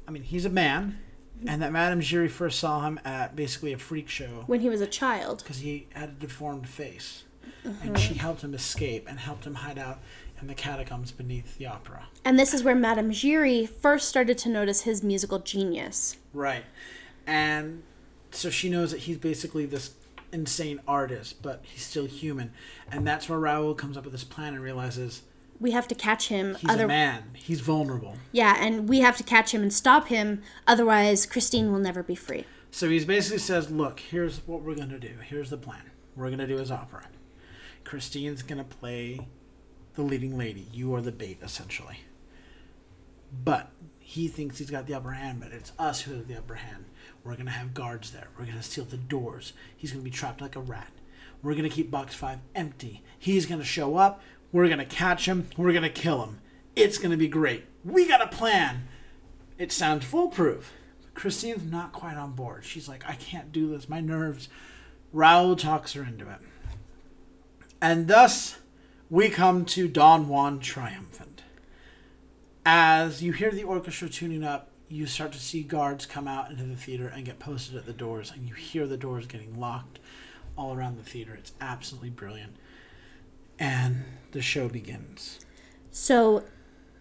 [0.06, 0.98] I mean, he's a man,
[1.46, 4.80] and that Madame Giry first saw him at basically a freak show when he was
[4.80, 7.24] a child because he had a deformed face,
[7.64, 7.98] and uh-huh.
[7.98, 10.00] she helped him escape and helped him hide out
[10.40, 12.06] in the catacombs beneath the opera.
[12.24, 16.64] and this is where madame giry first started to notice his musical genius Right.
[17.26, 17.82] And
[18.30, 19.94] so she knows that he's basically this
[20.32, 22.52] insane artist, but he's still human.
[22.90, 25.22] And that's where Raoul comes up with this plan and realizes
[25.62, 27.30] we have to catch him he's a man.
[27.34, 28.16] He's vulnerable.
[28.32, 30.42] Yeah, and we have to catch him and stop him.
[30.66, 32.44] Otherwise, Christine will never be free.
[32.70, 35.14] So he basically says, Look, here's what we're going to do.
[35.24, 35.90] Here's the plan.
[36.16, 37.06] We're going to do his opera.
[37.84, 39.26] Christine's going to play
[39.94, 40.66] the leading lady.
[40.72, 42.00] You are the bait, essentially.
[43.44, 46.56] But he thinks he's got the upper hand, but it's us who have the upper
[46.56, 46.86] hand.
[47.24, 48.28] We're going to have guards there.
[48.38, 49.52] We're going to seal the doors.
[49.76, 50.92] He's going to be trapped like a rat.
[51.42, 53.02] We're going to keep box five empty.
[53.18, 54.22] He's going to show up.
[54.52, 55.48] We're going to catch him.
[55.56, 56.40] We're going to kill him.
[56.76, 57.64] It's going to be great.
[57.84, 58.88] We got a plan.
[59.58, 60.72] It sounds foolproof.
[61.14, 62.64] Christine's not quite on board.
[62.64, 63.88] She's like, I can't do this.
[63.88, 64.48] My nerves.
[65.12, 66.38] Raoul talks her into it.
[67.80, 68.58] And thus,
[69.10, 71.42] we come to Don Juan triumphant.
[72.64, 76.64] As you hear the orchestra tuning up, you start to see guards come out into
[76.64, 79.98] the theater and get posted at the doors, and you hear the doors getting locked
[80.56, 81.34] all around the theater.
[81.34, 82.56] It's absolutely brilliant.
[83.58, 85.38] And the show begins.
[85.90, 86.44] So,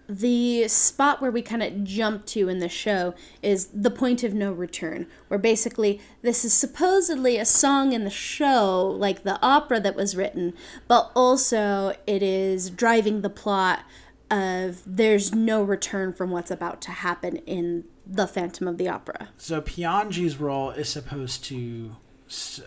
[0.09, 4.33] the spot where we kind of jump to in the show is the point of
[4.33, 9.79] no return, where basically this is supposedly a song in the show, like the opera
[9.79, 10.53] that was written,
[10.89, 13.85] but also it is driving the plot
[14.29, 19.29] of there's no return from what's about to happen in the Phantom of the Opera.
[19.37, 21.95] So Piangi's role is supposed to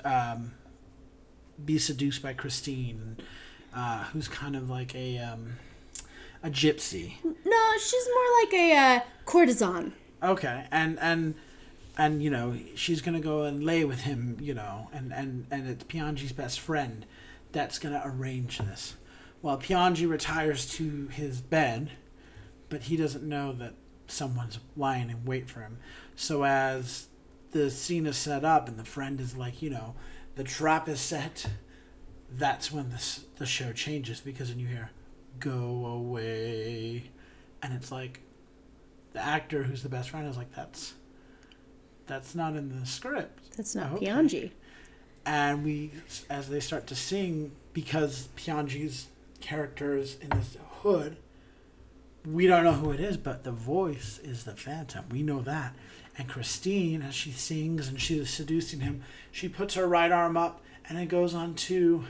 [0.05, 0.53] um,
[1.63, 3.17] be seduced by Christine,
[3.75, 5.55] uh, who's kind of like a um,
[6.43, 7.15] a gypsy.
[7.25, 9.93] No, she's more like a uh, courtesan.
[10.23, 11.35] Okay, and and
[11.97, 15.69] and you know she's gonna go and lay with him, you know, and and and
[15.69, 17.07] it's Piangi's best friend
[17.53, 18.97] that's gonna arrange this.
[19.43, 21.91] Well, Piangi retires to his bed,
[22.69, 23.75] but he doesn't know that
[24.07, 25.79] someone's lying in wait for him.
[26.17, 27.09] So as
[27.51, 29.95] the scene is set up and the friend is like, you know,
[30.35, 31.47] the trap is set,
[32.37, 34.91] that's when this the show changes because then you hear
[35.41, 37.11] go away
[37.63, 38.21] and it's like
[39.13, 40.95] the actor who's the best friend is like that's
[42.07, 44.07] that's not in the script That's not Okay.
[44.07, 44.51] Piangi.
[45.27, 45.91] and we
[46.29, 49.09] as they start to sing because Piangi's
[49.41, 51.17] character is in this hood
[52.27, 55.75] we don't know who it is but the voice is the phantom we know that
[56.17, 60.63] and Christine as she sings and she's seducing him she puts her right arm up
[60.89, 62.05] and it goes on to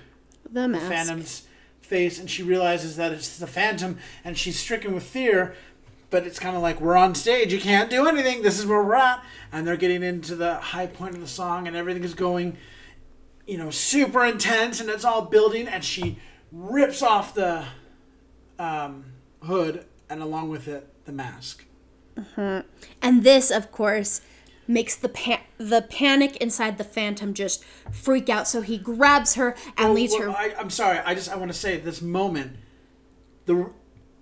[0.51, 1.47] The the phantom's
[1.81, 5.55] face and she realizes that it's the phantom and she's stricken with fear
[6.15, 7.53] but it's kind of like we're on stage.
[7.53, 8.43] You can't do anything.
[8.43, 11.67] This is where we're at, and they're getting into the high point of the song,
[11.67, 12.57] and everything is going,
[13.49, 15.67] you know, super intense, and it's all building.
[15.67, 16.19] And she
[16.53, 17.65] rips off the
[18.61, 19.07] um,
[19.43, 21.65] hood, and along with it, the mask.
[22.37, 24.21] And this, of course,
[24.67, 28.49] makes the pa- the panic inside the Phantom just freak out.
[28.49, 30.31] So he grabs her and leads her.
[30.31, 30.99] I, I'm sorry.
[30.99, 32.57] I just I want to say this moment,
[33.47, 33.71] the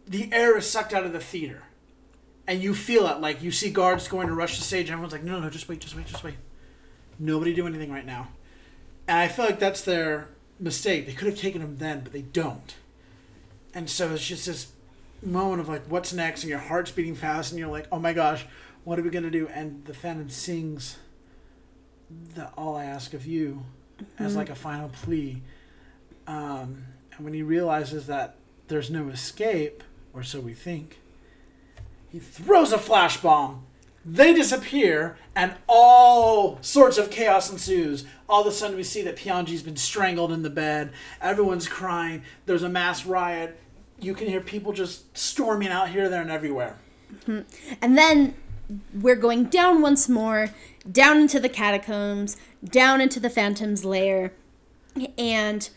[0.07, 1.63] the air is sucked out of the theater,
[2.47, 3.21] and you feel it.
[3.21, 4.87] Like you see guards going to rush the stage.
[4.87, 6.35] And everyone's like, no, no, no, just wait, just wait, just wait.
[7.19, 8.29] Nobody do anything right now.
[9.07, 10.29] And I feel like that's their
[10.59, 11.07] mistake.
[11.07, 12.75] They could have taken him then, but they don't.
[13.75, 14.73] And so it's just this
[15.23, 16.43] moment of like, what's next?
[16.43, 18.45] And your heart's beating fast, and you're like, oh my gosh,
[18.85, 19.49] what are we gonna do?
[19.49, 20.99] And the Phantom sings
[22.35, 23.65] the "All I Ask of You"
[24.19, 25.43] as like a final plea.
[26.27, 28.37] Um, and when he realizes that
[28.69, 30.99] there's no escape, or so we think,
[32.09, 33.67] he throws a flash bomb.
[34.05, 38.05] They disappear, and all sorts of chaos ensues.
[38.29, 40.93] All of a sudden, we see that Piangi's been strangled in the bed.
[41.21, 42.23] Everyone's crying.
[42.47, 43.61] There's a mass riot.
[44.01, 46.77] You can hear people just storming out here, there, and everywhere.
[47.29, 48.35] And then
[49.01, 50.49] we're going down once more,
[50.91, 54.33] down into the catacombs, down into the Phantom's lair.
[55.19, 55.69] And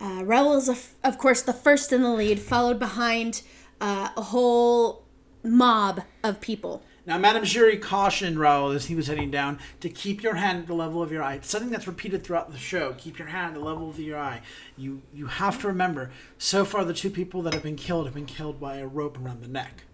[0.00, 3.42] uh, Raoul is, of- of course, the first in the lead, followed behind
[3.80, 5.04] uh, a whole
[5.42, 6.82] mob of people.
[7.06, 10.66] Now, Madame Giry cautioned Raoul as he was heading down to keep your hand at
[10.66, 11.34] the level of your eye.
[11.34, 12.94] It's something that's repeated throughout the show.
[12.98, 14.40] Keep your hand at the level of your eye.
[14.76, 16.10] You you have to remember.
[16.36, 19.20] So far, the two people that have been killed have been killed by a rope
[19.20, 19.84] around the neck.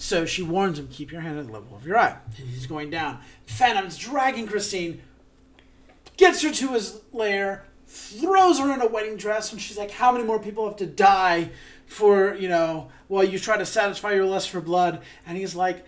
[0.00, 2.16] So she warns him, keep your hand at the level of your eye.
[2.38, 3.20] And he's going down.
[3.44, 5.02] Phantom's dragging Christine,
[6.16, 10.10] gets her to his lair, throws her in a wedding dress, and she's like, How
[10.10, 11.50] many more people have to die
[11.86, 15.02] for, you know, while you try to satisfy your lust for blood?
[15.26, 15.84] And he's like,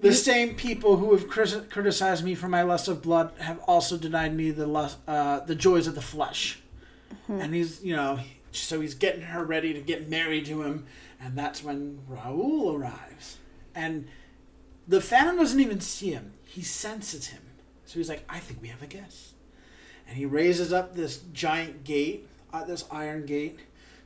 [0.00, 4.34] the same people who have criticized me for my lust of blood have also denied
[4.34, 6.60] me the lust, uh, the joys of the flesh.
[7.28, 8.20] And he's, you know,
[8.52, 10.86] so he's getting her ready to get married to him,
[11.20, 13.38] and that's when Raoul arrives.
[13.74, 14.08] And
[14.88, 17.42] the Phantom doesn't even see him; he senses him.
[17.84, 19.34] So he's like, "I think we have a guest."
[20.08, 23.60] And he raises up this giant gate, uh, this iron gate,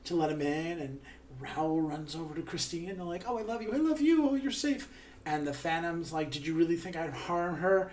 [0.05, 0.79] to let him in.
[0.79, 1.01] And
[1.41, 3.73] Raoul runs over to Christine and they're like, "Oh, I love you!
[3.73, 4.29] I love you!
[4.29, 4.89] Oh, you're safe."
[5.25, 7.91] And the Phantom's like, "Did you really think I'd harm her?"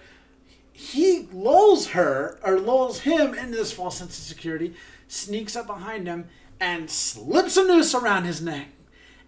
[0.73, 4.73] He lulls her or lulls him into this false sense of security,
[5.07, 6.29] sneaks up behind him,
[6.59, 8.67] and slips a noose around his neck.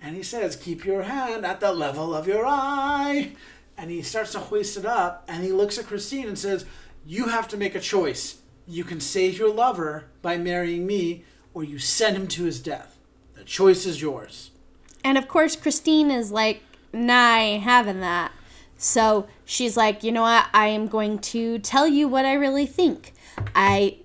[0.04, 3.32] And he says, "Keep your hand at the level of your eye."
[3.78, 6.66] And he starts to hoist it up, and he looks at Christine and says,
[7.06, 8.36] "You have to make a choice.
[8.68, 12.98] You can save your lover by marrying me, or you send him to his death.
[13.34, 14.52] The choice is yours."
[15.04, 16.62] And of course, Christine is like,
[16.94, 18.32] nah, I ain't having that.
[18.78, 20.48] So she's like, you know what?
[20.54, 23.14] I am going to tell you what I really think.
[23.56, 23.98] I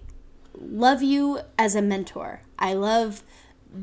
[0.59, 2.43] love you as a mentor.
[2.59, 3.23] I love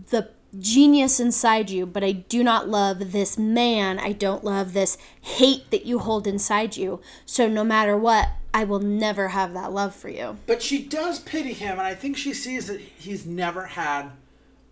[0.09, 3.99] the genius inside you, but I do not love this man.
[3.99, 7.01] I don't love this hate that you hold inside you.
[7.25, 10.37] So no matter what, I will never have that love for you.
[10.45, 14.11] But she does pity him, and I think she sees that he's never had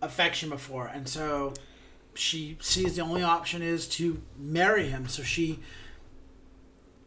[0.00, 1.54] affection before, and so
[2.14, 5.08] she sees the only option is to marry him.
[5.08, 5.58] So she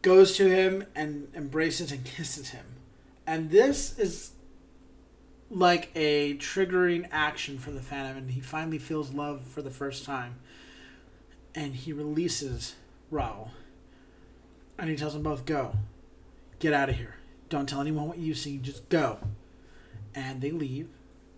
[0.02, 2.64] goes to him and embraces and kisses him.
[3.26, 4.30] And this is
[5.50, 10.04] like a triggering action for the Phantom, and he finally feels love for the first
[10.04, 10.36] time.
[11.54, 12.76] And he releases
[13.10, 13.50] Raoul.
[14.78, 15.76] And he tells them both, go.
[16.58, 17.16] Get out of here.
[17.48, 19.18] Don't tell anyone what you see, just go.
[20.14, 20.88] And they leave,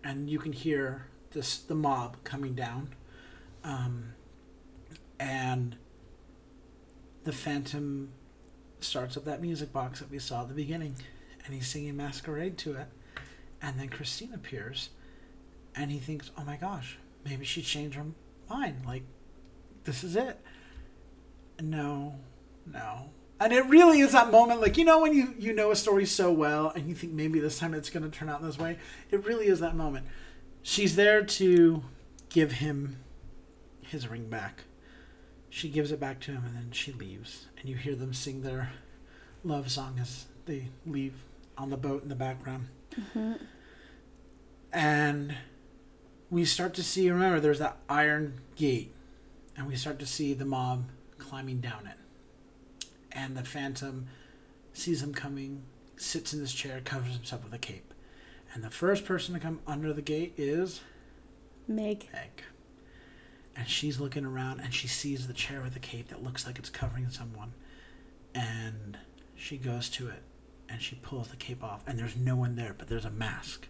[0.03, 2.95] and you can hear this the mob coming down.
[3.63, 4.15] Um,
[5.19, 5.77] and
[7.25, 8.11] the Phantom
[8.81, 10.97] starts up that music box that we saw at the beginning,
[11.45, 12.89] and he's singing Masquerade to it.
[13.63, 14.91] And then Christine appears,
[15.75, 18.07] and he thinks, oh my gosh, maybe she changed her
[18.49, 18.85] mind.
[18.87, 19.05] Like,
[19.85, 20.41] this is it.
[21.61, 22.17] No,
[22.67, 23.11] no.
[23.39, 26.05] And it really is that moment, like, you know, when you, you know a story
[26.05, 28.79] so well and you think maybe this time it's going to turn out this way?
[29.11, 30.07] It really is that moment.
[30.63, 31.83] She's there to
[32.29, 32.99] give him
[33.81, 34.65] his ring back.
[35.49, 37.47] She gives it back to him and then she leaves.
[37.59, 38.73] And you hear them sing their
[39.43, 41.15] love song as they leave
[41.57, 42.69] on the boat in the background.
[42.95, 43.33] Mm-hmm.
[44.73, 45.35] And
[46.31, 48.93] we start to see, remember, there's that iron gate.
[49.57, 50.85] And we start to see the mob
[51.19, 52.87] climbing down it.
[53.13, 54.07] And the phantom
[54.73, 55.63] sees him coming,
[55.97, 57.93] sits in his chair, covers himself with a cape.
[58.55, 60.81] And the first person to come under the gate is
[61.69, 62.09] Meg.
[62.13, 62.43] Meg.
[63.55, 66.59] and she's looking around and she sees the chair with the cape that looks like
[66.59, 67.53] it's covering someone
[68.35, 68.99] and
[69.37, 70.23] she goes to it
[70.69, 73.69] and she pulls the cape off and there's no one there but there's a mask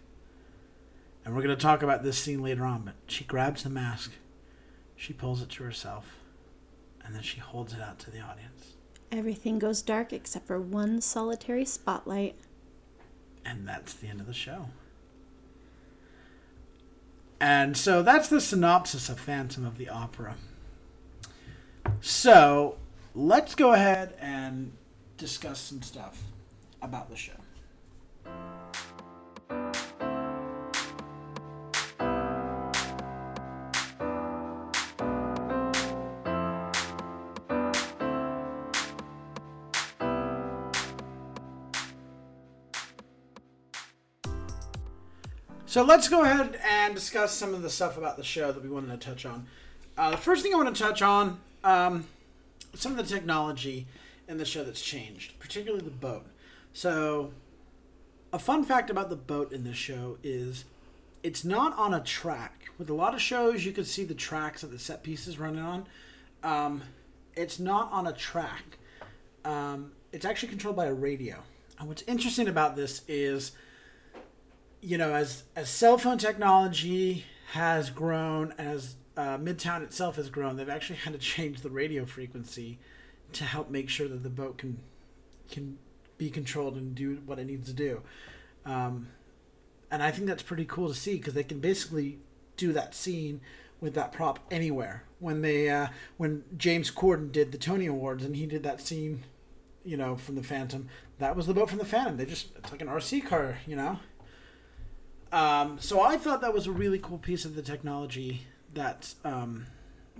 [1.23, 4.11] and we're going to talk about this scene later on but she grabs the mask
[4.95, 6.21] she pulls it to herself
[7.03, 8.73] and then she holds it out to the audience.
[9.11, 12.35] Everything goes dark except for one solitary spotlight.
[13.43, 14.67] and that's the end of the show.
[17.39, 20.35] And so that's the synopsis of phantom of the opera.
[21.99, 22.77] So
[23.15, 24.73] let's go ahead and
[25.17, 26.21] discuss some stuff
[26.81, 27.33] about the show
[45.71, 48.67] So let's go ahead and discuss some of the stuff about the show that we
[48.67, 49.47] wanted to touch on.
[49.97, 52.07] Uh, the first thing I want to touch on, um,
[52.73, 53.87] some of the technology
[54.27, 56.25] in the show that's changed, particularly the boat.
[56.73, 57.31] So,
[58.33, 60.65] a fun fact about the boat in this show is
[61.23, 62.65] it's not on a track.
[62.77, 65.61] With a lot of shows, you can see the tracks that the set pieces running
[65.61, 65.85] on.
[66.43, 66.81] Um,
[67.37, 68.77] it's not on a track.
[69.45, 71.37] Um, it's actually controlled by a radio.
[71.79, 73.53] And what's interesting about this is
[74.81, 80.55] you know, as as cell phone technology has grown, as uh, Midtown itself has grown,
[80.55, 82.79] they've actually had to change the radio frequency
[83.33, 84.79] to help make sure that the boat can
[85.49, 85.77] can
[86.17, 88.01] be controlled and do what it needs to do.
[88.65, 89.07] Um,
[89.89, 92.19] and I think that's pretty cool to see because they can basically
[92.57, 93.41] do that scene
[93.79, 95.03] with that prop anywhere.
[95.19, 99.23] When they uh, when James Corden did the Tony Awards and he did that scene,
[99.83, 100.87] you know, from the Phantom,
[101.19, 102.17] that was the boat from the Phantom.
[102.17, 103.99] They just it's like an RC car, you know.
[105.31, 108.41] Um, so I thought that was a really cool piece of the technology
[108.73, 109.65] that's um,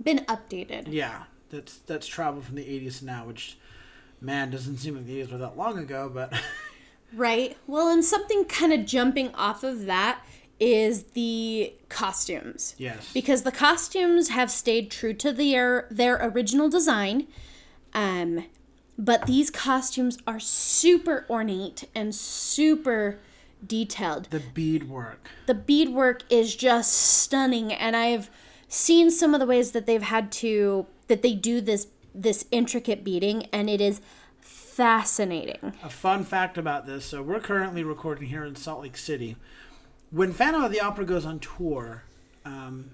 [0.02, 0.84] Been updated.
[0.88, 3.58] yeah that's that's traveled from the 80s to now, which
[4.20, 6.32] man doesn't seem like the 80s were that long ago, but
[7.14, 7.58] Right.
[7.66, 10.24] Well, and something kind of jumping off of that
[10.58, 12.74] is the costumes.
[12.78, 17.26] yes, Because the costumes have stayed true to their their original design.
[17.92, 18.46] Um
[18.98, 23.18] but these costumes are super ornate and super
[23.66, 24.28] detailed.
[24.30, 25.28] the beadwork.
[25.46, 28.30] The beadwork is just stunning and I've
[28.68, 33.04] seen some of the ways that they've had to that they do this this intricate
[33.04, 34.00] beading and it is
[34.40, 35.72] fascinating.
[35.82, 39.36] A fun fact about this: so we're currently recording here in Salt Lake City.
[40.10, 42.04] When Phantom of the Opera goes on tour,
[42.44, 42.90] um,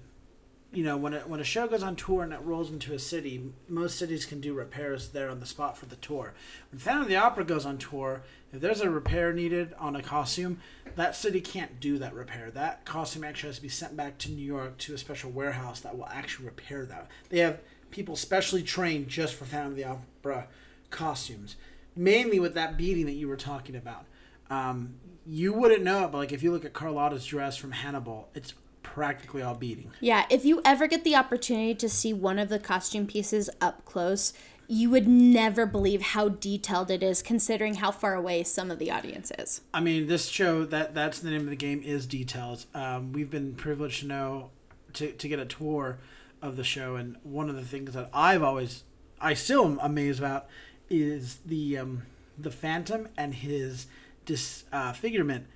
[0.71, 2.99] you know, when a, when a show goes on tour and it rolls into a
[2.99, 6.33] city, most cities can do repairs there on the spot for the tour.
[6.71, 8.21] When Phantom of the Opera goes on tour,
[8.51, 10.59] if there's a repair needed on a costume,
[10.95, 12.49] that city can't do that repair.
[12.51, 15.79] That costume actually has to be sent back to New York to a special warehouse
[15.81, 17.07] that will actually repair that.
[17.29, 17.59] They have
[17.91, 20.47] people specially trained just for Phantom of the Opera
[20.89, 21.55] costumes,
[21.95, 24.05] mainly with that beading that you were talking about.
[24.49, 24.95] Um,
[25.27, 28.53] you wouldn't know it, but like if you look at Carlotta's dress from Hannibal, it's
[28.81, 29.91] practically all beading.
[29.99, 33.85] Yeah, if you ever get the opportunity to see one of the costume pieces up
[33.85, 34.33] close,
[34.71, 38.91] you would never believe how detailed it is considering how far away some of the
[38.91, 39.61] audience is.
[39.73, 42.67] I mean, this show that that's the name of the game is details.
[42.75, 44.51] Um, we've been privileged to know
[44.93, 45.97] to, to get a tour
[46.39, 48.83] of the show, and one of the things that I've always
[49.19, 50.47] I still am amazed about
[50.87, 52.03] is the um,
[52.37, 53.87] the Phantom and his
[54.25, 55.47] disfigurement.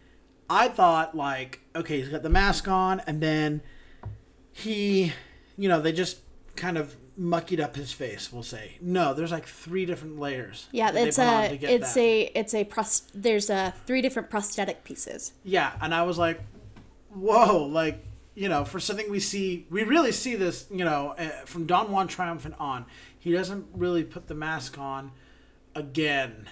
[0.49, 3.61] I thought like, okay, he's got the mask on, and then
[4.51, 5.13] he,
[5.55, 6.17] you know, they just
[6.55, 8.31] kind of muckied up his face.
[8.31, 9.13] We'll say no.
[9.13, 10.67] There's like three different layers.
[10.71, 11.99] Yeah, that they it's a it's that.
[11.99, 15.33] a it's a pros- there's a three different prosthetic pieces.
[15.43, 16.41] Yeah, and I was like,
[17.13, 18.03] whoa, like,
[18.35, 21.91] you know, for something we see, we really see this, you know, uh, from Don
[21.91, 22.85] Juan Triumphant on.
[23.19, 25.11] He doesn't really put the mask on
[25.75, 26.49] again.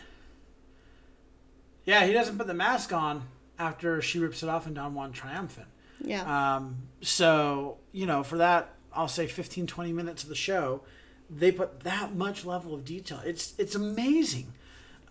[1.84, 3.24] Yeah, he doesn't put the mask on
[3.57, 5.68] after she rips it off in Don Juan Triumphant.
[5.99, 6.55] Yeah.
[6.55, 10.82] Um, so, you know, for that, I'll say 15, 20 minutes of the show,
[11.30, 13.22] they put that much level of detail.
[13.26, 14.54] It's it's amazing.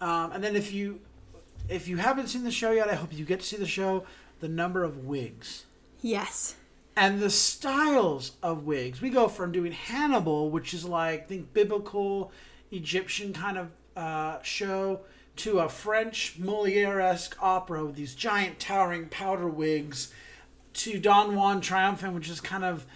[0.01, 1.01] Um, and then if you
[1.69, 4.05] if you haven't seen the show yet, I hope you get to see the show.
[4.41, 5.65] The number of wigs
[6.01, 6.57] yes.
[6.97, 9.01] and the styles of wigs.
[9.01, 12.33] We go from doing Hannibal, which is like think biblical
[12.71, 15.01] Egyptian kind of uh, show,
[15.37, 20.13] to a French Moliere-esque opera with these giant towering powder wigs,
[20.73, 22.87] to Don Juan Triumphant, which is kind of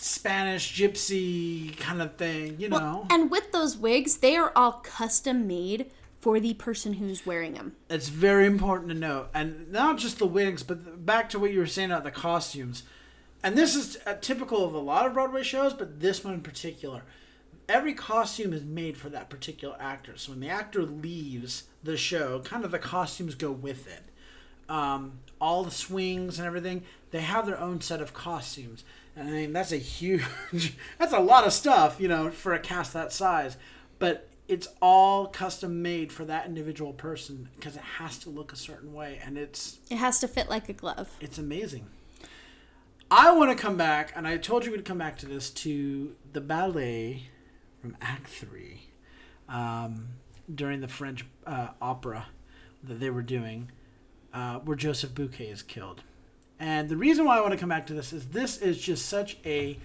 [0.00, 3.06] Spanish gypsy kind of thing, you know.
[3.10, 5.90] And with those wigs, they are all custom made
[6.20, 7.76] for the person who's wearing them.
[7.88, 11.58] It's very important to note, and not just the wigs, but back to what you
[11.60, 12.82] were saying about the costumes.
[13.42, 16.40] and this is uh, typical of a lot of Broadway shows, but this one in
[16.42, 17.02] particular.
[17.68, 20.16] Every costume is made for that particular actor.
[20.16, 24.02] So when the actor leaves the show, kind of the costumes go with it.
[24.68, 26.82] Um, all the swings and everything,
[27.12, 28.84] they have their own set of costumes.
[29.16, 30.24] I mean, that's a huge,
[30.98, 33.56] that's a lot of stuff, you know, for a cast that size.
[33.98, 38.56] But it's all custom made for that individual person because it has to look a
[38.56, 39.20] certain way.
[39.24, 41.08] And it's It has to fit like a glove.
[41.20, 41.86] it's amazing.
[43.12, 46.14] I want to come back, and I told you we'd come back to this to
[46.32, 47.24] the ballet
[47.82, 48.82] from Act Three
[49.48, 50.10] um,
[50.52, 52.26] during the French uh, opera
[52.84, 53.72] that they were doing,
[54.32, 56.02] uh, where Joseph Buquet is killed.
[56.60, 59.06] And the reason why I want to come back to this is this is just
[59.06, 59.78] such a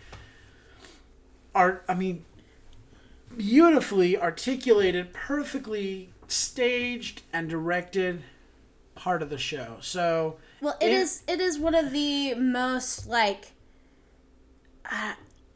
[1.56, 1.86] art.
[1.88, 2.26] I mean,
[3.36, 8.24] beautifully articulated, perfectly staged and directed
[8.94, 9.78] part of the show.
[9.80, 11.24] So Well, it It- is.
[11.28, 13.54] It is one of the most like,
[14.92, 15.14] uh,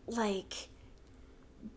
[0.08, 0.70] like.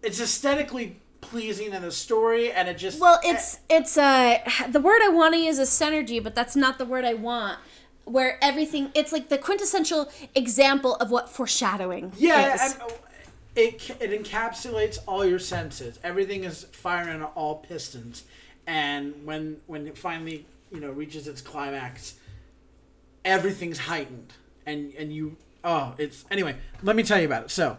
[0.03, 4.39] it's aesthetically pleasing in the story, and it just Well, it's it's uh
[4.69, 7.59] the word I want to use is synergy, but that's not the word I want.
[8.05, 12.75] Where everything, it's like the quintessential example of what foreshadowing yeah, is.
[12.75, 12.89] and, uh,
[13.55, 15.99] it it encapsulates all your senses.
[16.03, 18.25] Everything is firing on all pistons,
[18.67, 22.15] and when when it finally you know reaches its climax,
[23.25, 24.33] everything's heightened,
[24.67, 26.57] and and you oh it's anyway.
[26.83, 27.51] Let me tell you about it.
[27.51, 27.77] So,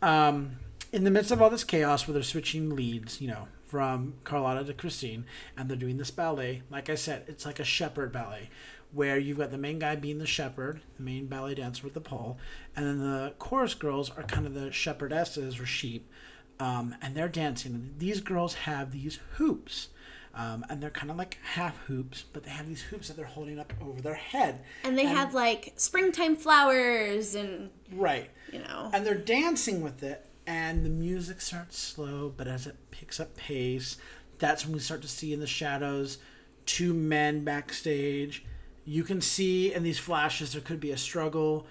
[0.00, 0.52] um,
[0.92, 3.48] in the midst of all this chaos, where they're switching leads, you know.
[3.66, 5.24] From Carlotta to Christine,
[5.56, 6.62] and they're doing this ballet.
[6.70, 8.48] Like I said, it's like a shepherd ballet,
[8.96, 12.00] where you've got the main guy being the shepherd, the main ballet dancer with the
[12.00, 12.38] pole,
[12.74, 16.10] and then the chorus girls are kind of the shepherdesses or sheep,
[16.58, 17.74] um, and they're dancing.
[17.74, 19.88] And these girls have these hoops,
[20.34, 23.26] um, and they're kind of like half hoops, but they have these hoops that they're
[23.26, 24.60] holding up over their head.
[24.82, 28.30] and they have like springtime flowers and Right.
[28.50, 28.90] you know.
[28.94, 33.36] And they're dancing with it, and the music starts slow, but as it picks up
[33.36, 33.98] pace,
[34.38, 36.16] that's when we start to see in the shadows
[36.64, 38.42] two men backstage.
[38.86, 41.66] You can see in these flashes there could be a struggle.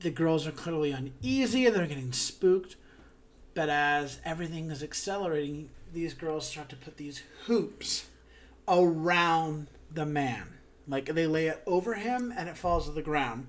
[0.00, 2.76] The girls are clearly uneasy and they're getting spooked.
[3.54, 8.06] But as everything is accelerating, these girls start to put these hoops
[8.68, 10.54] around the man.
[10.86, 13.48] Like they lay it over him and it falls to the ground.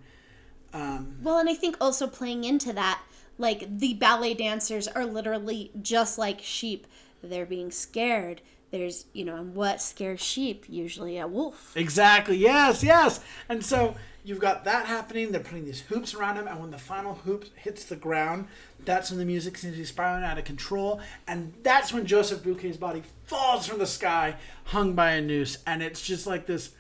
[0.74, 3.02] Um, Well, and I think also playing into that,
[3.38, 6.88] like the ballet dancers are literally just like sheep.
[7.22, 8.42] They're being scared.
[8.72, 10.66] There's, you know, and what scares sheep?
[10.70, 11.74] Usually a wolf.
[11.76, 12.38] Exactly.
[12.38, 13.20] Yes, yes.
[13.48, 15.32] And so you've got that happening.
[15.32, 18.48] They're putting these hoops around him, and when the final hoop hits the ground,
[18.86, 22.44] that's when the music seems to be spiraling out of control, and that's when Joseph
[22.44, 26.72] Buquet's body falls from the sky, hung by a noose, and it's just like this,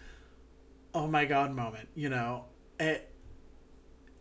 [0.94, 1.90] oh my god moment.
[1.96, 2.46] You know,
[2.80, 3.12] it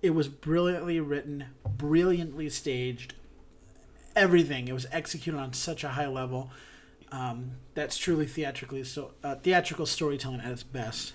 [0.00, 3.14] it was brilliantly written, brilliantly staged.
[4.16, 6.50] Everything it was executed on such a high level.
[7.10, 11.14] Um, that's truly theatrically so uh, theatrical storytelling at its best.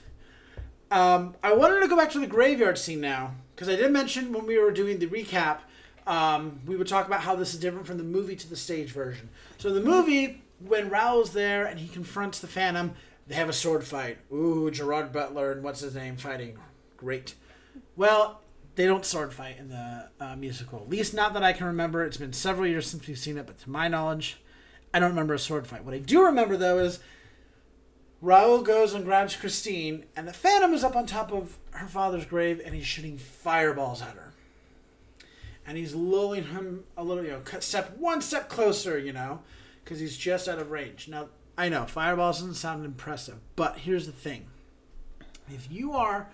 [0.89, 4.32] Um, I wanted to go back to the graveyard scene now because I did mention
[4.32, 5.60] when we were doing the recap,
[6.06, 8.91] um, we would talk about how this is different from the movie to the stage
[8.91, 9.30] version.
[9.58, 12.94] So in the movie, when Raoul's there and he confronts the Phantom,
[13.28, 14.18] they have a sword fight.
[14.32, 16.58] Ooh, Gerard Butler and what's his name fighting.
[16.98, 17.36] Great.
[17.96, 18.41] Well,
[18.76, 20.80] they don't sword fight in the uh, musical.
[20.80, 22.04] At least not that I can remember.
[22.04, 24.38] It's been several years since we've seen it, but to my knowledge,
[24.94, 25.84] I don't remember a sword fight.
[25.84, 27.00] What I do remember though is
[28.22, 32.26] Raoul goes and grabs Christine, and the Phantom is up on top of her father's
[32.26, 34.32] grave, and he's shooting fireballs at her.
[35.66, 39.41] And he's lulling him a little, you know, step one step closer, you know,
[39.84, 41.10] because he's just out of range.
[41.10, 41.28] Now,
[41.58, 44.46] I know fireballs doesn't sound impressive, but here's the thing:
[45.50, 46.30] if you are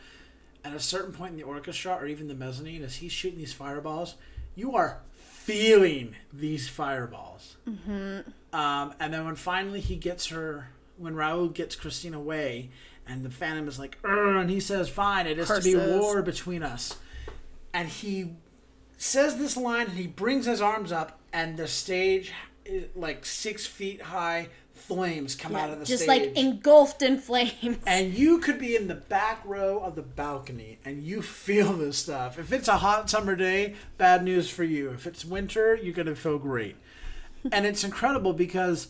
[0.63, 3.53] at a certain point in the orchestra or even the mezzanine, as he's shooting these
[3.53, 4.15] fireballs,
[4.55, 7.57] you are feeling these fireballs.
[7.67, 8.29] Mm-hmm.
[8.51, 12.69] Um, and then when finally he gets her, when Raoul gets Christine away,
[13.07, 16.63] and the Phantom is like, and he says, "Fine, it is to be war between
[16.63, 16.97] us,"
[17.73, 18.33] and he
[18.97, 22.33] says this line, and he brings his arms up, and the stage,
[22.65, 25.97] is like six feet high, flames come out of the stage.
[25.97, 26.27] just stage.
[26.27, 27.77] like engulfed in flames.
[27.85, 31.97] and you could be in the back row of the balcony and you feel this
[31.97, 32.39] stuff.
[32.39, 34.89] If it's a hot summer day, bad news for you.
[34.91, 36.75] If it's winter, you're going to feel great.
[37.51, 38.87] And it's incredible because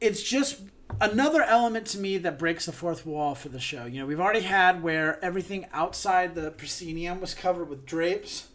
[0.00, 0.60] it's just
[1.00, 3.86] another element to me that breaks the fourth wall for the show.
[3.86, 8.48] You know, we've already had where everything outside the proscenium was covered with drapes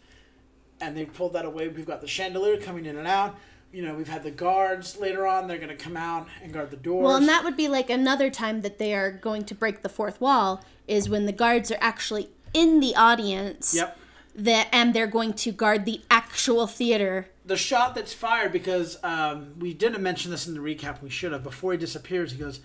[0.80, 1.68] and they pulled that away.
[1.68, 3.36] We've got the chandelier coming in and out.
[3.72, 5.46] You know, we've had the guards later on.
[5.46, 7.04] They're going to come out and guard the doors.
[7.04, 9.90] Well, and that would be like another time that they are going to break the
[9.90, 13.74] fourth wall is when the guards are actually in the audience.
[13.74, 13.98] Yep.
[14.34, 17.28] the, and they're going to guard the actual theater.
[17.48, 21.02] The shot that's fired because um, we didn't mention this in the recap.
[21.02, 21.42] We should have.
[21.42, 22.60] Before he disappears, he goes.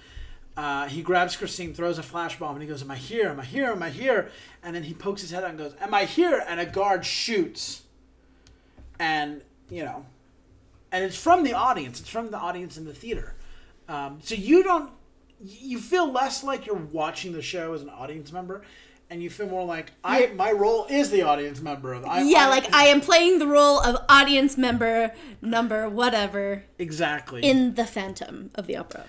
[0.56, 3.30] Uh, he grabs Christine, throws a flash bomb, and he goes, "Am I here?
[3.30, 3.72] Am I here?
[3.72, 4.30] Am I here?"
[4.62, 7.06] And then he pokes his head out and goes, "Am I here?" And a guard
[7.06, 7.84] shoots,
[9.00, 10.06] and you know,
[10.92, 12.02] and it's from the audience.
[12.02, 13.34] It's from the audience in the theater.
[13.88, 14.92] Um, so you don't,
[15.42, 18.62] you feel less like you're watching the show as an audience member,
[19.14, 20.32] and you feel more like I.
[20.36, 21.94] My role is the audience member.
[21.94, 27.42] I, yeah, I- like I am playing the role of audience member number whatever exactly
[27.44, 29.06] in the Phantom of the Opera.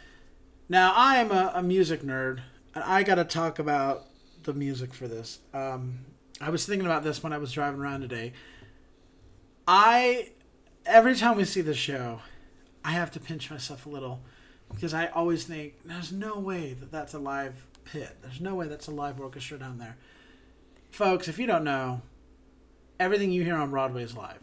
[0.68, 2.40] Now I am a, a music nerd,
[2.74, 4.04] and I got to talk about
[4.42, 5.38] the music for this.
[5.54, 6.00] Um,
[6.38, 8.34] I was thinking about this when I was driving around today.
[9.66, 10.28] I
[10.84, 12.20] every time we see the show,
[12.84, 14.20] I have to pinch myself a little
[14.70, 18.16] because I always think there's no way that that's a live pit.
[18.22, 19.96] There's no way that's a live orchestra down there.
[20.90, 22.02] Folks, if you don't know,
[22.98, 24.40] everything you hear on Broadway is live.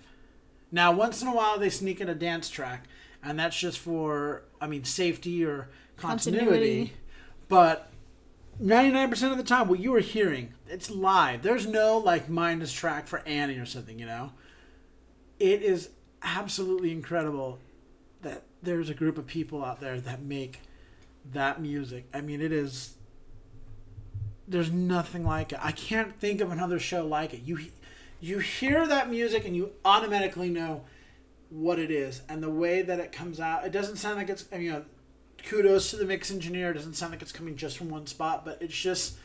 [0.72, 2.88] Now, once in a while, they sneak in a dance track,
[3.24, 6.46] and that's just for, I mean, safety or continuity.
[6.46, 6.94] Continuity.
[7.50, 7.92] But
[8.62, 11.42] 99% of the time, what you are hearing, it's live.
[11.42, 14.32] There's no, like, minus track for Annie or something, you know?
[15.40, 15.90] It is
[16.24, 17.60] absolutely incredible
[18.22, 20.60] that there's a group of people out there that make
[21.34, 22.06] that music.
[22.14, 22.96] I mean, it is.
[24.52, 25.60] There's nothing like it.
[25.62, 27.42] I can't think of another show like it.
[27.44, 27.60] You,
[28.20, 30.84] you hear that music and you automatically know
[31.50, 33.66] what it is and the way that it comes out.
[33.66, 34.46] It doesn't sound like it's.
[34.52, 34.86] I mean, you know,
[35.46, 36.72] kudos to the mix engineer.
[36.72, 39.16] It doesn't sound like it's coming just from one spot, but it's just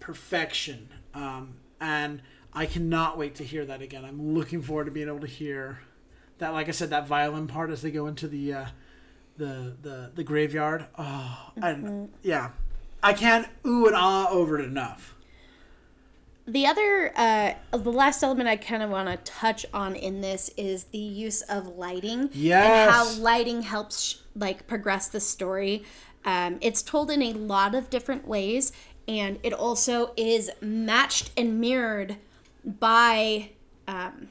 [0.00, 0.88] perfection.
[1.14, 2.22] Um, and
[2.52, 4.04] I cannot wait to hear that again.
[4.04, 5.80] I'm looking forward to being able to hear
[6.38, 6.52] that.
[6.52, 8.66] Like I said, that violin part as they go into the uh,
[9.36, 10.86] the the the graveyard.
[10.98, 12.50] Oh, and yeah,
[13.04, 15.14] I can't ooh and ah over it enough.
[16.46, 20.50] The other, uh, the last element I kind of want to touch on in this
[20.56, 22.30] is the use of lighting
[22.64, 25.84] and how lighting helps sh- like progress the story.
[26.24, 28.72] Um, it's told in a lot of different ways,
[29.06, 32.16] and it also is matched and mirrored
[32.64, 33.50] by
[33.86, 34.28] um,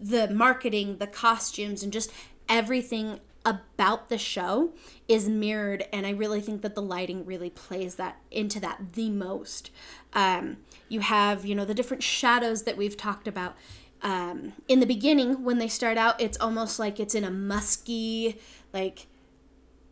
[0.00, 2.12] the marketing, the costumes, and just
[2.48, 4.72] everything about the show
[5.08, 5.86] is mirrored.
[5.92, 9.70] And I really think that the lighting really plays that into that the most.
[10.12, 13.56] Um, you have, you know, the different shadows that we've talked about.
[14.02, 18.38] Um, in the beginning, when they start out, it's almost like it's in a musky,
[18.72, 19.06] like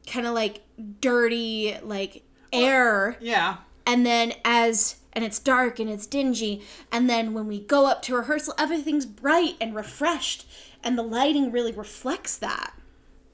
[0.07, 0.62] kind of like
[1.01, 3.57] dirty, like air Yeah,
[3.87, 8.03] and then as and it's dark and it's dingy and then when we go up
[8.03, 10.47] to rehearsal everything's bright and refreshed
[10.83, 12.75] and the lighting really reflects that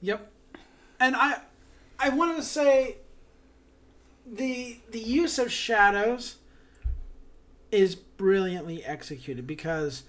[0.01, 0.31] Yep.
[0.99, 1.41] And I
[2.01, 2.97] I want to say
[4.25, 6.37] the the use of shadows
[7.71, 10.03] is brilliantly executed because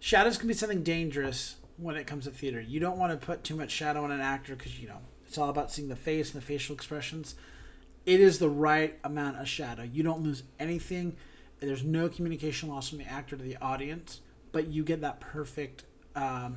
[0.00, 2.60] shadows can be something dangerous when it comes to theater.
[2.60, 5.38] You don't want to put too much shadow on an actor cuz you know, it's
[5.38, 7.36] all about seeing the face and the facial expressions.
[8.04, 9.84] It is the right amount of shadow.
[9.84, 11.16] You don't lose anything.
[11.60, 14.20] There's no communication loss from the actor to the audience,
[14.50, 15.84] but you get that perfect
[16.14, 16.56] um,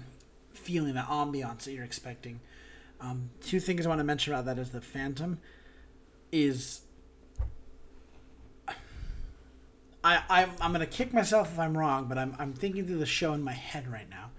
[0.54, 2.40] feeling, that ambiance that you're expecting.
[3.02, 5.39] Um, two things I want to mention about that is the Phantom
[6.32, 6.82] is.
[10.02, 13.00] I, I'm, I'm going to kick myself if I'm wrong, but I'm, I'm thinking through
[13.00, 14.32] the show in my head right now.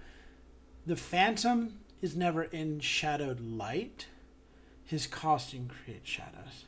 [0.87, 4.07] The Phantom is never in shadowed light,
[4.83, 6.65] his costume creates shadows.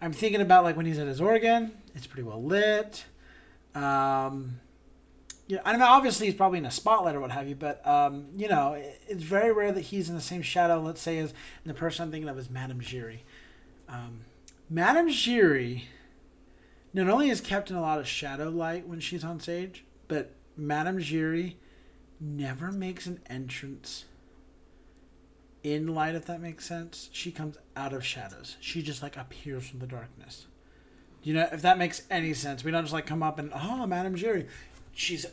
[0.00, 3.04] I'm thinking about like when he's at his organ, it's pretty well lit.
[3.74, 4.60] Um,
[5.48, 8.26] yeah, I mean, obviously he's probably in a spotlight or what have you, but um,
[8.36, 10.80] you know, it- it's very rare that he's in the same shadow.
[10.80, 11.32] Let's say as
[11.66, 13.20] the person I'm thinking of is Madame Giry.
[13.88, 14.20] Um,
[14.70, 15.84] Madame Giry
[16.92, 20.32] not only is kept in a lot of shadow light when she's on stage, but
[20.56, 21.56] Madame Giry
[22.20, 24.04] never makes an entrance
[25.62, 26.14] in light.
[26.14, 28.56] If that makes sense, she comes out of shadows.
[28.60, 30.46] She just like appears from the darkness.
[31.22, 33.86] You know, if that makes any sense, we don't just like come up and oh,
[33.86, 34.46] Madame Giry.
[34.98, 35.26] She's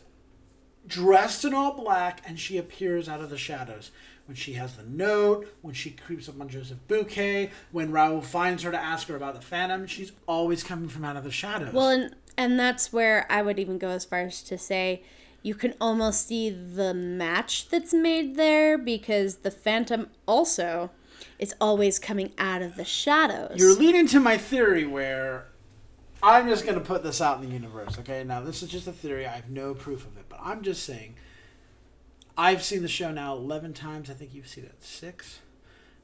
[0.85, 3.89] dressed in all black and she appears out of the shadows.
[4.27, 8.61] When she has the note, when she creeps up on Joseph Buquet, when Raoul finds
[8.61, 11.73] her to ask her about the Phantom, she's always coming from out of the shadows.
[11.73, 15.01] well and and that's where i would even go as far as to say
[15.41, 20.91] you can almost see the match that's made there because the phantom also
[21.39, 25.45] is always coming out of the shadows You're leading to my theory where
[26.27, 28.23] I'm just going to put this out in the universe, okay?
[28.23, 29.27] Now, this is just a theory.
[29.27, 31.17] I have no proof of it, but I'm just saying.
[32.35, 34.09] I've seen the show now 11 times.
[34.09, 35.41] I think you've seen it six.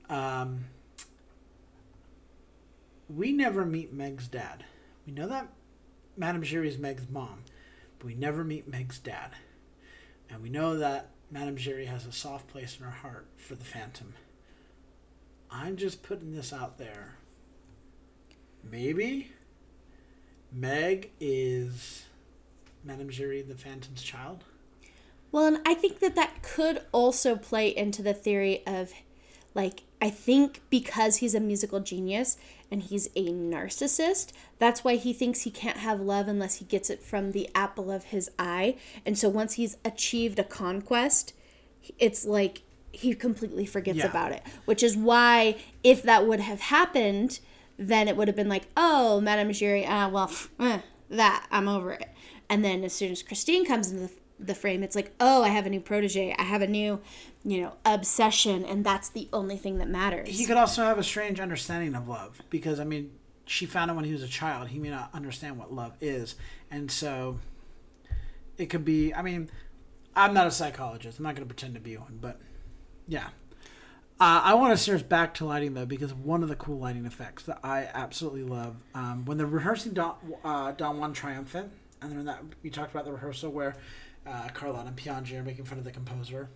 [0.10, 0.66] Um,
[3.10, 4.64] we never meet Meg's dad.
[5.08, 5.48] We know that
[6.16, 7.40] Madame Giry is Meg's mom.
[7.98, 9.32] but we never meet Meg's dad.
[10.30, 13.66] And we know that Madame Giry has a soft place in her heart for the
[13.66, 14.14] Phantom.
[15.50, 17.16] I'm just putting this out there.
[18.64, 19.32] Maybe
[20.52, 22.06] Meg is
[22.84, 24.44] Madame Giry the Phantom's child?
[25.32, 28.92] Well, and I think that that could also play into the theory of,
[29.56, 32.38] like, I think because he's a musical genius
[32.70, 36.90] and he's a narcissist, that's why he thinks he can't have love unless he gets
[36.90, 38.76] it from the apple of his eye.
[39.06, 41.34] And so once he's achieved a conquest,
[41.98, 44.10] it's like he completely forgets Yeah.
[44.10, 44.44] about it.
[44.66, 47.40] Which is why, if that would have happened,
[47.88, 50.80] then it would have been like, oh, Madame Giry, ah, well, pff, eh,
[51.10, 52.10] that, I'm over it.
[52.50, 55.50] And then as soon as Christine comes into the, the frame, it's like, oh, I
[55.50, 56.36] have a new protege.
[56.38, 57.00] I have a new,
[57.44, 58.66] you know, obsession.
[58.66, 60.30] And that's the only thing that matters.
[60.30, 63.12] He could also have a strange understanding of love because, I mean,
[63.46, 64.70] she found him when he was a child.
[64.70, 66.36] He may not understand what love is.
[66.70, 67.40] And so
[68.58, 69.50] it could be, I mean,
[70.16, 71.18] I'm not a psychologist.
[71.18, 72.40] I'm not going to pretend to be one, but
[73.08, 73.30] yeah.
[74.22, 77.08] Uh, I want to us back to lighting though, because one of the cool lighting
[77.08, 80.14] effects that I absolutely love um, when they're rehearsing Don,
[80.46, 81.72] uh, Don Juan Triumphant,
[82.04, 83.76] and then that we talked about the rehearsal where
[84.28, 86.50] uh, Carlotta and Piangi are making fun of the composer.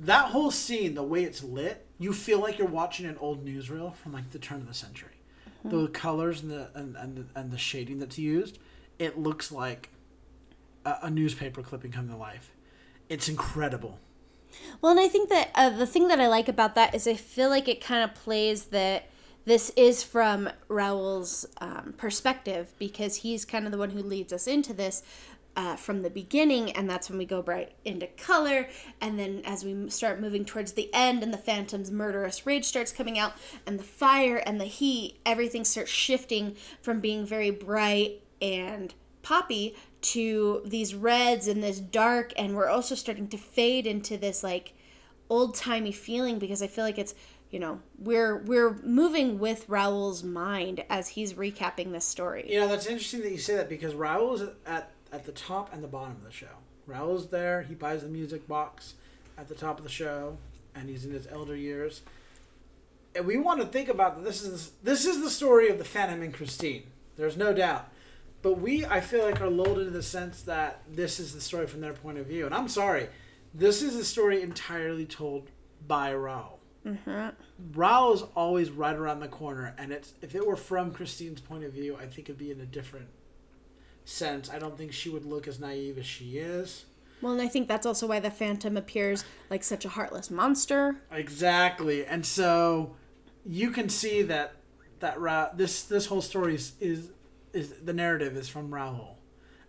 [0.00, 3.94] That whole scene, the way it's lit, you feel like you're watching an old newsreel
[3.94, 5.14] from like the turn of the century.
[5.62, 8.58] The colors and the and, and, the, and the shading that's used,
[8.98, 9.90] it looks like
[10.84, 12.50] a, a newspaper clipping come to life.
[13.08, 14.00] It's incredible.
[14.80, 17.14] Well, and I think that uh, the thing that I like about that is I
[17.14, 19.08] feel like it kind of plays that
[19.44, 24.46] this is from Raoul's um, perspective because he's kind of the one who leads us
[24.46, 25.02] into this
[25.56, 28.68] uh, from the beginning, and that's when we go right into color.
[29.00, 32.92] And then as we start moving towards the end, and the Phantom's murderous rage starts
[32.92, 33.32] coming out,
[33.66, 39.74] and the fire and the heat, everything starts shifting from being very bright and poppy
[40.02, 44.72] to these reds and this dark and we're also starting to fade into this like
[45.30, 47.14] old timey feeling because I feel like it's
[47.50, 52.46] you know we're we're moving with Raoul's mind as he's recapping this story.
[52.48, 55.72] You know, that's interesting that you say that because Raoul is at, at the top
[55.72, 56.46] and the bottom of the show.
[56.86, 58.94] Raoul's there, he buys the music box
[59.38, 60.36] at the top of the show,
[60.74, 62.02] and he's in his elder years.
[63.14, 66.22] And we want to think about this is this is the story of the Phantom
[66.22, 66.84] and Christine.
[67.16, 67.88] There's no doubt.
[68.42, 71.66] But we, I feel like, are lulled into the sense that this is the story
[71.66, 72.46] from their point of view.
[72.46, 73.08] And I'm sorry,
[73.52, 75.50] this is a story entirely told
[75.86, 76.60] by Raoul.
[76.86, 77.28] Mm-hmm.
[77.78, 81.64] Raoul is always right around the corner, and it's if it were from Christine's point
[81.64, 83.08] of view, I think it'd be in a different
[84.04, 84.48] sense.
[84.48, 86.86] I don't think she would look as naive as she is.
[87.20, 90.96] Well, and I think that's also why the Phantom appears like such a heartless monster.
[91.12, 92.96] Exactly, and so
[93.44, 94.54] you can see that
[95.00, 97.10] that Ra- this this whole story is, is
[97.52, 99.18] is the narrative is from Raoul.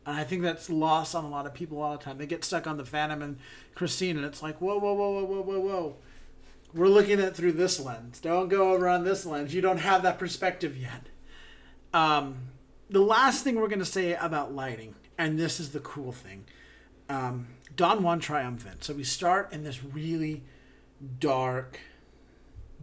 [0.06, 2.18] And I think that's lost on a lot of people all the time.
[2.18, 3.38] They get stuck on the Phantom and
[3.76, 5.96] Christine, and it's like, whoa, whoa, whoa, whoa, whoa, whoa, whoa.
[6.74, 8.20] We're looking at it through this lens.
[8.20, 9.54] Don't go over on this lens.
[9.54, 11.08] You don't have that perspective yet.
[11.94, 12.38] Um,
[12.90, 16.46] the last thing we're going to say about lighting, and this is the cool thing
[17.10, 18.84] um, Don Juan Triumphant.
[18.84, 20.44] So we start in this really
[21.20, 21.80] dark,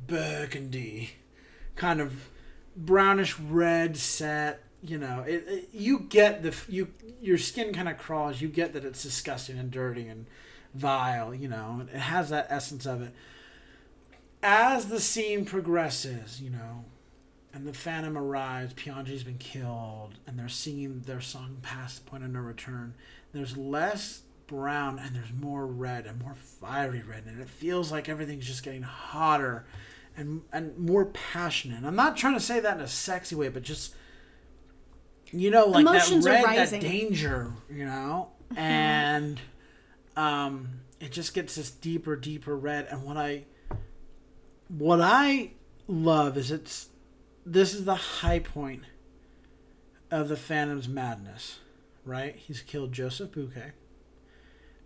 [0.06, 1.10] burgundy,
[1.76, 2.28] kind of
[2.76, 4.62] brownish red set.
[4.82, 6.88] You know, it, it, you get the you
[7.20, 8.40] your skin kind of crawls.
[8.40, 10.26] You get that it's disgusting and dirty and
[10.74, 11.34] vile.
[11.34, 13.12] You know, it has that essence of it.
[14.40, 16.84] As the scene progresses, you know,
[17.52, 22.22] and the Phantom arrives, Piangi's been killed, and they're singing their song past the point
[22.22, 22.94] of no return.
[23.32, 28.08] There's less brown and there's more red and more fiery red, and it feels like
[28.08, 29.64] everything's just getting hotter
[30.16, 31.84] and and more passionate.
[31.84, 33.94] I'm not trying to say that in a sexy way, but just
[35.32, 39.40] you know, like Emotions that red, that danger, you know, and
[40.16, 40.68] um,
[41.00, 42.86] it just gets this deeper, deeper red.
[42.90, 43.44] And what I
[44.68, 45.52] what I
[45.86, 46.88] love is it's
[47.44, 48.82] this is the high point
[50.10, 51.58] of the Phantom's madness,
[52.04, 52.34] right?
[52.34, 53.72] He's killed Joseph Buquet,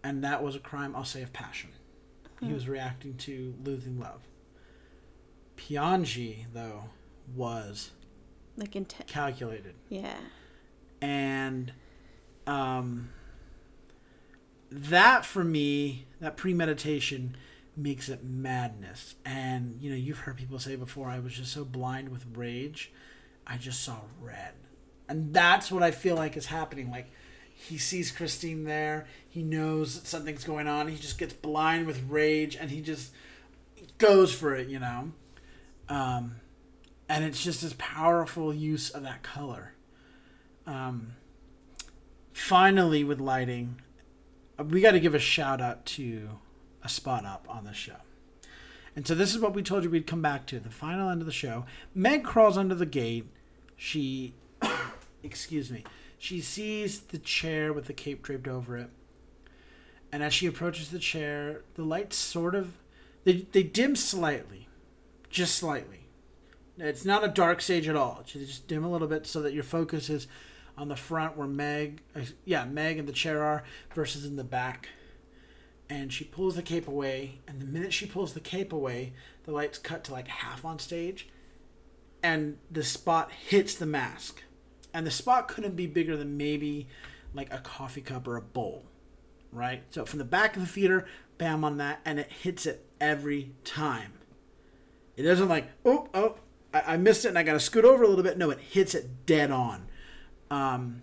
[0.02, 1.70] and that was a crime, I'll say, of passion.
[2.40, 4.22] He was reacting to losing love.
[5.56, 6.86] Piangi, though,
[7.36, 7.92] was
[8.56, 9.10] Like intense.
[9.10, 10.16] calculated Yeah.
[11.00, 11.72] and
[12.46, 13.10] um,
[14.70, 17.36] that for me that premeditation
[17.76, 21.64] makes it madness and you know you've heard people say before i was just so
[21.64, 22.92] blind with rage
[23.46, 24.52] i just saw red
[25.08, 27.10] and that's what i feel like is happening like
[27.54, 32.02] he sees christine there he knows that something's going on he just gets blind with
[32.08, 33.12] rage and he just
[33.98, 35.10] goes for it you know
[35.88, 36.36] um,
[37.12, 39.74] and it's just this powerful use of that color
[40.66, 41.14] um,
[42.32, 43.82] finally with lighting,
[44.58, 46.30] we got to give a shout out to
[46.82, 47.96] a spot up on the show.
[48.96, 50.58] And so this is what we told you we'd come back to.
[50.58, 51.66] The final end of the show.
[51.94, 53.26] Meg crawls under the gate.
[53.76, 54.32] She,
[55.22, 55.84] excuse me,
[56.18, 58.88] she sees the chair with the cape draped over it.
[60.10, 62.78] And as she approaches the chair, the lights sort of,
[63.24, 64.68] they, they dim slightly,
[65.30, 66.01] just slightly.
[66.82, 68.24] It's not a dark stage at all.
[68.34, 70.26] They just dim a little bit so that your focus is
[70.76, 73.62] on the front where Meg, uh, yeah, Meg and the chair are,
[73.94, 74.88] versus in the back.
[75.88, 79.12] And she pulls the cape away and the minute she pulls the cape away
[79.44, 81.28] the lights cut to like half on stage
[82.22, 84.42] and the spot hits the mask.
[84.92, 86.88] And the spot couldn't be bigger than maybe
[87.32, 88.84] like a coffee cup or a bowl
[89.52, 89.82] right?
[89.90, 91.06] So from the back of the theater
[91.38, 94.14] bam on that and it hits it every time.
[95.16, 96.36] It doesn't like oh oh
[96.72, 98.94] i, I missed it and i gotta scoot over a little bit no it hits
[98.94, 99.88] it dead on
[100.50, 101.02] um,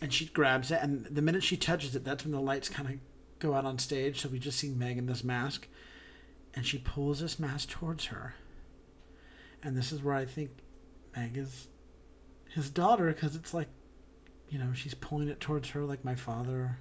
[0.00, 2.88] and she grabs it and the minute she touches it that's when the lights kind
[2.88, 2.94] of
[3.38, 4.20] go out on stage.
[4.20, 5.68] So we just see Meg in this mask,
[6.54, 8.34] and she pulls this mask towards her.
[9.62, 10.50] And this is where I think
[11.16, 11.68] Meg is
[12.50, 13.68] his daughter because it's like,
[14.48, 16.78] you know, she's pulling it towards her like my father.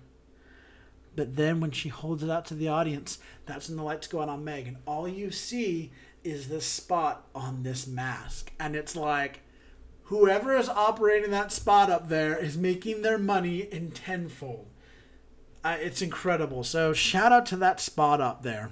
[1.16, 4.22] But then when she holds it out to the audience, that's when the lights go
[4.22, 5.92] out on Meg, and all you see
[6.30, 8.52] is this spot on this mask.
[8.60, 9.42] And it's like,
[10.04, 14.68] whoever is operating that spot up there is making their money in tenfold.
[15.64, 16.64] Uh, it's incredible.
[16.64, 18.72] So shout out to that spot up there.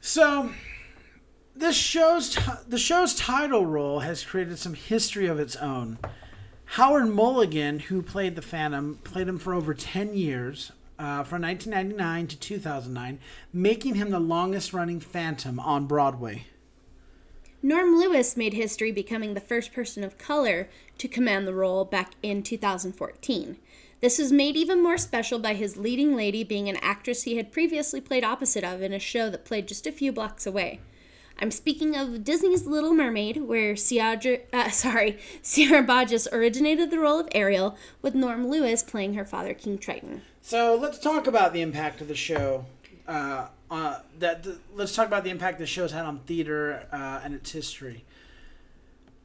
[0.00, 0.50] So
[1.54, 5.98] this show's t- the show's title role has created some history of its own.
[6.70, 12.26] Howard McGillin, who played the Phantom, played him for over 10 years, uh, from 1999
[12.28, 13.18] to 2009,
[13.52, 16.46] making him the longest running Phantom on Broadway.
[17.62, 20.68] Norm Lewis made history becoming the first person of color
[20.98, 23.56] to command the role back in 2014.
[24.00, 27.50] This was made even more special by his leading lady being an actress he had
[27.50, 30.80] previously played opposite of in a show that played just a few blocks away.
[31.38, 37.18] I'm speaking of Disney's Little Mermaid, where Ciara, uh, sorry, Sierra Boggess originated the role
[37.18, 40.22] of Ariel, with Norm Lewis playing her father, King Triton.
[40.46, 42.66] So let's talk about the impact of the show.
[43.08, 47.20] Uh, uh, that th- let's talk about the impact the show's had on theater uh,
[47.24, 48.04] and its history.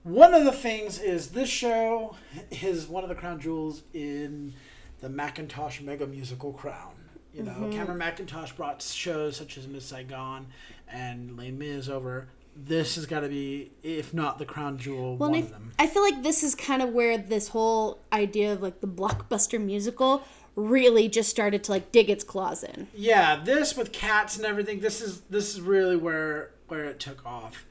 [0.01, 2.15] One of the things is this show
[2.49, 4.55] is one of the crown jewels in
[5.01, 6.95] the Mackintosh mega musical crown.
[7.35, 10.47] You know, Cameron Mackintosh brought shows such as Miss Saigon
[10.91, 12.29] and Les Mis over.
[12.55, 15.71] This has got to be, if not the crown jewel, Well, one and of them.
[15.77, 18.87] I, I feel like this is kind of where this whole idea of like the
[18.87, 20.23] blockbuster musical
[20.61, 22.87] really just started to like dig its claws in.
[22.93, 24.79] Yeah, this with cats and everything.
[24.79, 27.65] This is this is really where where it took off.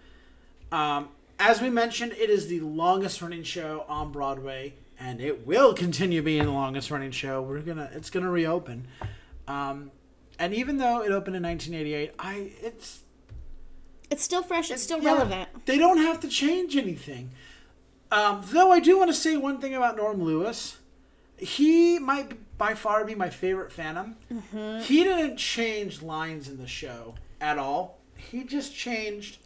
[0.72, 5.72] Um, as we mentioned, it is the longest running show on Broadway, and it will
[5.74, 7.40] continue being the longest running show.
[7.42, 8.86] We're gonna it's gonna reopen,
[9.48, 9.90] um,
[10.38, 13.00] and even though it opened in 1988, I it's
[14.10, 14.70] It's still fresh.
[14.70, 15.66] It's still yeah, relevant.
[15.66, 17.30] They don't have to change anything.
[18.12, 20.76] Um, though I do want to say one thing about Norm Lewis.
[21.38, 24.16] He might by far be my favorite Phantom.
[24.30, 24.82] Mm-hmm.
[24.82, 27.98] He didn't change lines in the show at all.
[28.16, 29.38] He just changed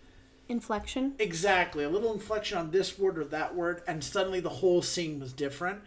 [0.48, 1.14] Inflection.
[1.20, 5.20] exactly a little inflection on this word or that word, and suddenly the whole scene
[5.20, 5.80] was different.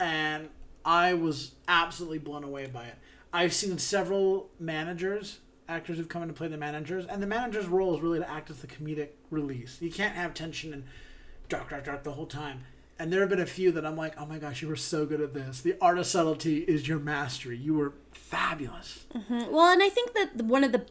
[0.00, 0.48] And
[0.84, 2.96] I was absolutely blown away by it.
[3.32, 7.66] I've seen several managers, actors who've come in to play the managers, and the manager's
[7.66, 9.78] role is really to act as the comedic release.
[9.80, 10.82] You can't have tension and
[11.48, 12.64] dark, dark, dark the whole time.
[13.04, 15.04] And there have been a few that I'm like, oh my gosh, you were so
[15.04, 15.60] good at this.
[15.60, 17.54] The art of subtlety is your mastery.
[17.54, 19.04] You were fabulous.
[19.28, 20.86] Well, and I think that one of the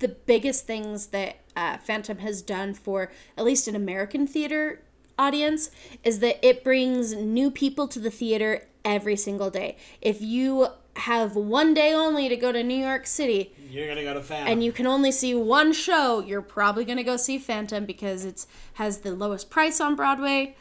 [0.00, 4.82] the biggest things that uh, Phantom has done for at least an American theater
[5.16, 5.70] audience
[6.02, 9.76] is that it brings new people to the theater every single day.
[10.00, 14.14] If you have one day only to go to New York City You're gonna go
[14.14, 14.52] to Phantom.
[14.52, 18.24] and you can only see one show, you're probably going to go see Phantom because
[18.24, 20.56] it's has the lowest price on Broadway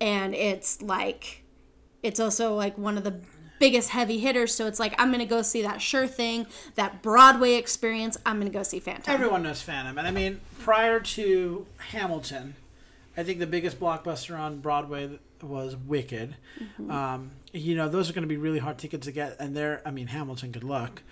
[0.00, 1.42] and it's like
[2.02, 3.20] it's also like one of the
[3.58, 6.46] biggest heavy hitters so it's like I'm going to go see that sure thing,
[6.76, 9.12] that Broadway experience, I'm going to go see Phantom.
[9.12, 12.54] Everyone knows Phantom, and I mean, prior to Hamilton,
[13.16, 16.36] I think the biggest blockbuster on Broadway was Wicked.
[16.88, 19.82] Um, you know, those are going to be really hard tickets to get, and they're,
[19.84, 21.02] I mean, Hamilton, good luck.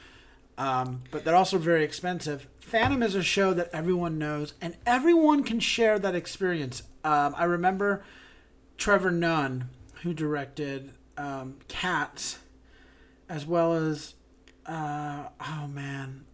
[0.58, 2.46] Um, but they're also very expensive.
[2.60, 6.82] Phantom is a show that everyone knows, and everyone can share that experience.
[7.04, 8.04] Um, I remember
[8.76, 9.70] Trevor Nunn,
[10.02, 12.38] who directed um, Cats,
[13.28, 14.14] as well as,
[14.66, 16.24] uh, oh man,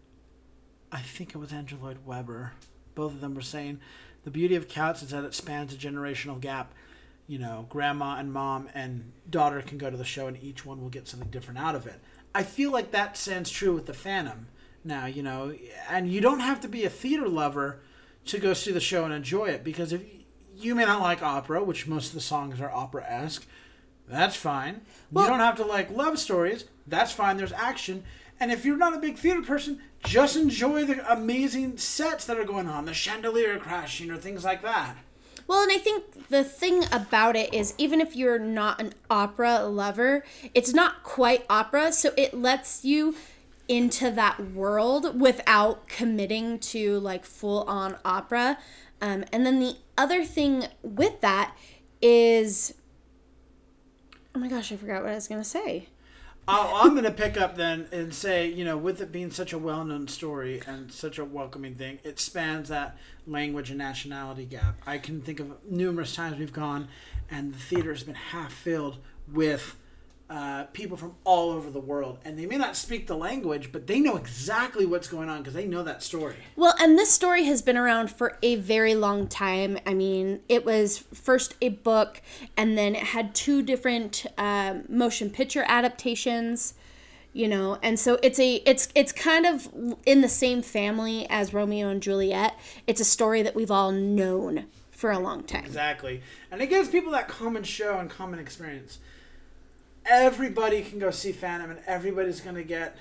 [0.91, 2.53] I think it was Andrew Lloyd Webber.
[2.95, 3.81] Both of them were saying
[4.25, 6.75] the beauty of Cats is that it spans a generational gap.
[7.27, 10.83] you know, grandma and mom and daughter can go to the show and each one
[10.83, 12.01] will get something different out of it.
[12.35, 14.49] I feel like that stands true with the Phantom
[14.85, 15.55] now, you know,
[15.89, 17.81] and you don't have to be a theater lover
[18.27, 20.03] to go see the show and enjoy it because if
[20.65, 23.47] you may not like opera, which most of the songs are opera esque,
[24.09, 24.83] that's fine.
[25.11, 27.37] Well- you don't have to like love stories, that's fine.
[27.37, 28.05] There's action.
[28.41, 32.45] And if you're not a big theater person, just enjoy the amazing sets that are
[32.45, 34.97] going on, the chandelier crashing or things like that.
[35.47, 39.61] Well, and I think the thing about it is even if you're not an opera
[39.65, 43.15] lover, it's not quite opera, so it lets you
[43.69, 48.59] into that world without committing to like full on opera.
[49.03, 51.55] Um, and then the other thing with that
[52.01, 52.75] is
[54.35, 55.89] oh my gosh, I forgot what I was gonna say.
[56.49, 59.53] I'll, I'm going to pick up then and say, you know, with it being such
[59.53, 62.97] a well known story and such a welcoming thing, it spans that
[63.29, 64.77] language and nationality gap.
[64.85, 66.89] I can think of numerous times we've gone
[67.31, 68.99] and the theater has been half filled
[69.33, 69.77] with
[70.33, 72.19] uh, people from all over the world.
[72.25, 75.53] And they may not speak the language, but they know exactly what's going on because
[75.53, 76.37] they know that story.
[76.57, 79.79] Well, and this story has been around for a very long time.
[79.85, 82.23] I mean, it was first a book,
[82.57, 86.75] and then it had two different um, motion picture adaptations.
[87.35, 89.69] You know, and so it's a it's it's kind of
[90.05, 92.59] in the same family as Romeo and Juliet.
[92.87, 95.65] It's a story that we've all known for a long time.
[95.65, 96.21] Exactly.
[96.51, 98.99] And it gives people that common show and common experience.
[100.05, 102.97] Everybody can go see Phantom and everybody's going to get.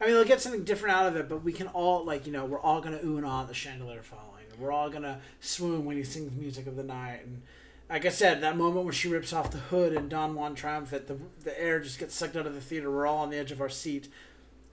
[0.00, 2.32] I mean, they'll get something different out of it, but we can all, like, you
[2.32, 4.44] know, we're all going to ooh and ah the chandelier falling.
[4.58, 7.20] We're all going to swoon when he sings music of the night.
[7.24, 7.42] And
[7.88, 11.06] like I said, that moment where she rips off the hood and Don Juan triumphant,
[11.06, 12.90] the, the air just gets sucked out of the theater.
[12.90, 14.08] We're all on the edge of our seat.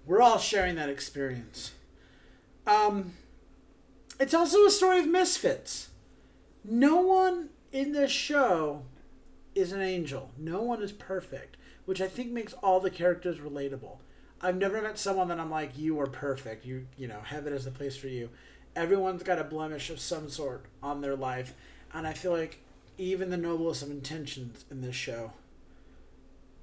[0.06, 1.74] We're all sharing that experience.
[2.66, 3.14] Um,
[4.20, 5.90] it's also a story of misfits
[6.64, 8.84] no one in this show
[9.56, 10.32] is an angel.
[10.38, 11.53] No one is perfect,
[11.86, 13.98] which I think makes all the characters relatable.
[14.42, 16.66] I've never met someone that I'm like, you are perfect.
[16.66, 18.30] You you know, heaven is the place for you.
[18.76, 21.54] Everyone's got a blemish of some sort on their life,
[21.94, 22.60] and I feel like
[22.98, 25.34] even the noblest of intentions in this show,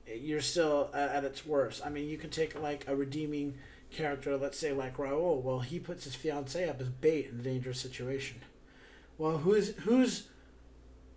[0.06, 1.84] you're still at, its worst.
[1.84, 3.54] I mean, you can take like a redeeming
[3.90, 5.40] character, let's say like Raoul.
[5.40, 8.40] Well, he puts his fiancee up as bait in a dangerous situation
[9.20, 10.28] well, whose whose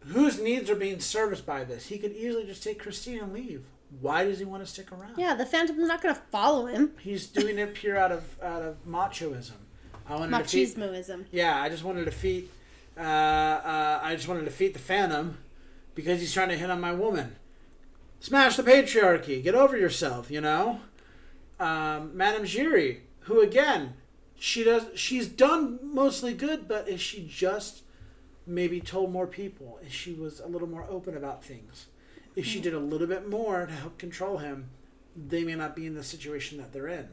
[0.07, 1.87] whose needs are being serviced by this?
[1.87, 3.63] He could easily just take Christine and leave.
[4.01, 5.17] Why does he want to stick around?
[5.17, 6.91] Yeah, the Phantom's not going to follow him.
[6.99, 9.51] He's doing it pure out of out of machoism.
[10.07, 10.77] I want to defeat.
[10.77, 11.25] Machismoism.
[11.31, 12.51] Yeah, I just want to defeat.
[12.97, 15.37] Uh, uh, I just want to defeat the Phantom
[15.95, 17.35] because he's trying to hit on my woman.
[18.19, 19.43] Smash the patriarchy.
[19.43, 20.29] Get over yourself.
[20.31, 20.81] You know,
[21.59, 23.93] um, Madame Giry, who again,
[24.35, 24.87] she does.
[24.95, 27.83] She's done mostly good, but is she just
[28.45, 29.79] maybe told more people?
[29.81, 31.87] If she was a little more open about things,
[32.35, 34.69] if she did a little bit more to help control him,
[35.15, 37.09] they may not be in the situation that they're in.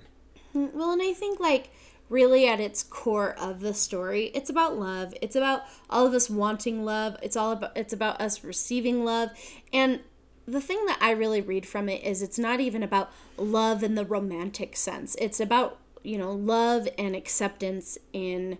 [0.55, 1.71] Well, and I think like
[2.09, 5.15] really at its core of the story, it's about love.
[5.23, 7.17] It's about all of us wanting love.
[7.23, 9.31] It's all about it's about us receiving love.
[9.73, 10.01] And
[10.47, 13.95] the thing that I really read from it is it's not even about love in
[13.95, 15.15] the romantic sense.
[15.21, 18.59] It's about, you know, love and acceptance in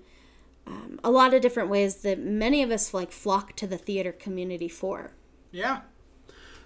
[0.67, 4.13] um, a lot of different ways that many of us like flock to the theater
[4.13, 5.13] community for.
[5.51, 5.81] Yeah.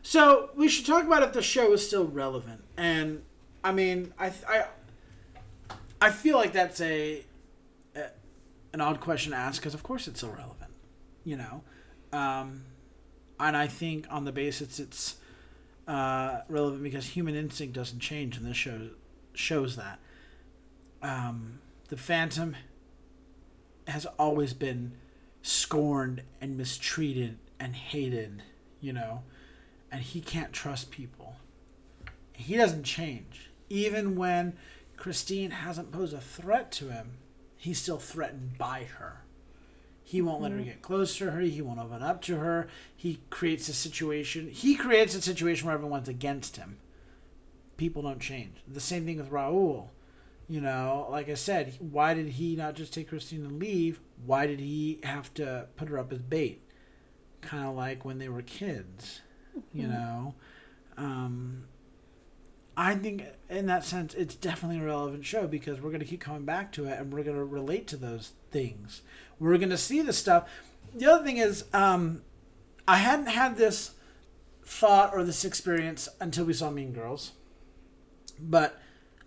[0.06, 3.22] So we should talk about if the show is still relevant, and
[3.64, 4.66] I mean, I I,
[5.98, 7.24] I feel like that's a,
[7.96, 8.04] a
[8.74, 10.70] an odd question to ask because of course it's still relevant,
[11.24, 11.62] you know,
[12.12, 12.64] um,
[13.40, 15.16] and I think on the basis it's
[15.88, 18.90] uh, relevant because human instinct doesn't change, and this show
[19.32, 19.98] shows that.
[21.02, 22.56] Um, the Phantom
[23.88, 24.92] has always been
[25.40, 28.42] scorned and mistreated and hated,
[28.82, 29.22] you know,
[29.94, 31.36] and he can't trust people.
[32.32, 33.50] He doesn't change.
[33.70, 34.54] Even when
[34.96, 37.12] Christine hasn't posed a threat to him,
[37.56, 39.22] he's still threatened by her.
[40.02, 40.66] He won't let her mm-hmm.
[40.66, 41.40] get close to her.
[41.40, 42.66] He won't open up to her.
[42.96, 44.50] He creates a situation.
[44.50, 46.78] He creates a situation where everyone's against him.
[47.76, 48.56] People don't change.
[48.66, 49.92] The same thing with Raoul.
[50.48, 54.00] You know, like I said, why did he not just take Christine and leave?
[54.26, 56.62] Why did he have to put her up as bait?
[57.42, 59.20] Kind of like when they were kids,
[59.72, 60.34] you know.
[60.96, 61.64] Um,
[62.76, 66.20] I think in that sense, it's definitely a relevant show because we're going to keep
[66.20, 69.02] coming back to it and we're going to relate to those things.
[69.38, 70.48] We're going to see the stuff.
[70.94, 72.22] The other thing is, um,
[72.86, 73.92] I hadn't had this
[74.64, 77.32] thought or this experience until we saw Mean Girls.
[78.40, 78.80] But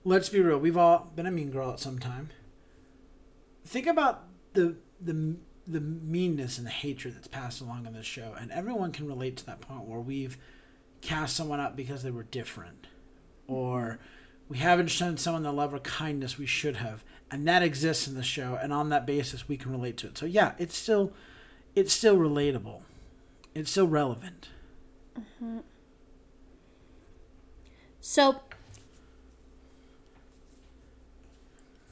[0.03, 2.29] let's be real, we've all been a mean girl at some time.
[3.65, 4.23] Think about
[4.53, 5.35] the the
[5.67, 9.37] the meanness and the hatred that's passed along in this show, and everyone can relate
[9.37, 10.37] to that point where we've
[11.01, 12.87] cast someone up because they were different,
[13.47, 13.99] or
[14.47, 18.15] we haven't shown someone the love or kindness we should have, and that exists in
[18.15, 20.17] the show, and on that basis we can relate to it.
[20.17, 21.13] So yeah, it's still
[21.75, 22.81] it's still relatable,
[23.53, 24.49] it's still relevant.
[25.19, 25.59] Mm-hmm.
[27.99, 28.39] So,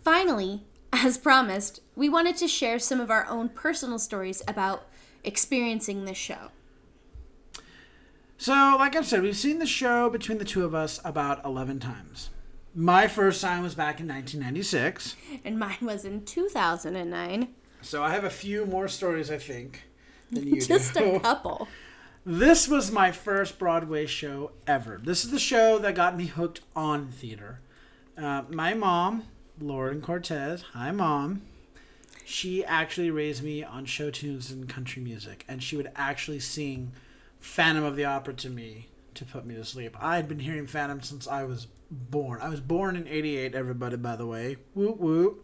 [0.02, 0.64] finally,
[1.04, 4.86] as promised, we wanted to share some of our own personal stories about
[5.24, 6.50] experiencing this show.
[8.38, 11.80] So, like I said, we've seen the show between the two of us about 11
[11.80, 12.30] times.
[12.74, 15.16] My first time was back in 1996.
[15.46, 17.48] And mine was in 2009.
[17.82, 19.84] So I have a few more stories, I think,
[20.32, 21.16] than you Just do.
[21.16, 21.68] a couple.
[22.26, 25.00] This was my first Broadway show ever.
[25.02, 27.62] This is the show that got me hooked on theater.
[28.18, 29.24] Uh, my mom,
[29.60, 31.42] Lauren Cortez, hi mom,
[32.26, 36.92] she actually raised me on show tunes and country music, and she would actually sing
[37.40, 39.96] Phantom of the Opera to me to put me to sleep.
[40.00, 42.42] I had been hearing Phantom since I was born.
[42.42, 43.56] I was born in '88.
[43.56, 45.42] Everybody, by the way, woot woot.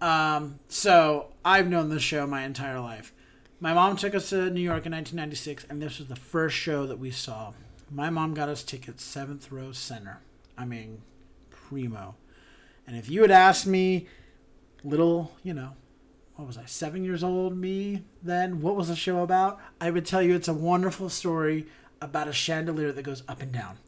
[0.00, 3.14] Um, so I've known this show my entire life.
[3.60, 6.86] My mom took us to New York in 1996, and this was the first show
[6.86, 7.54] that we saw.
[7.90, 10.20] My mom got us tickets seventh row center.
[10.58, 11.00] I mean,
[11.48, 12.16] primo.
[12.86, 14.06] And if you had asked me,
[14.84, 15.72] little, you know,
[16.36, 19.58] what was I, seven years old, me then, what was the show about?
[19.80, 21.66] I would tell you it's a wonderful story
[22.00, 23.78] about a chandelier that goes up and down.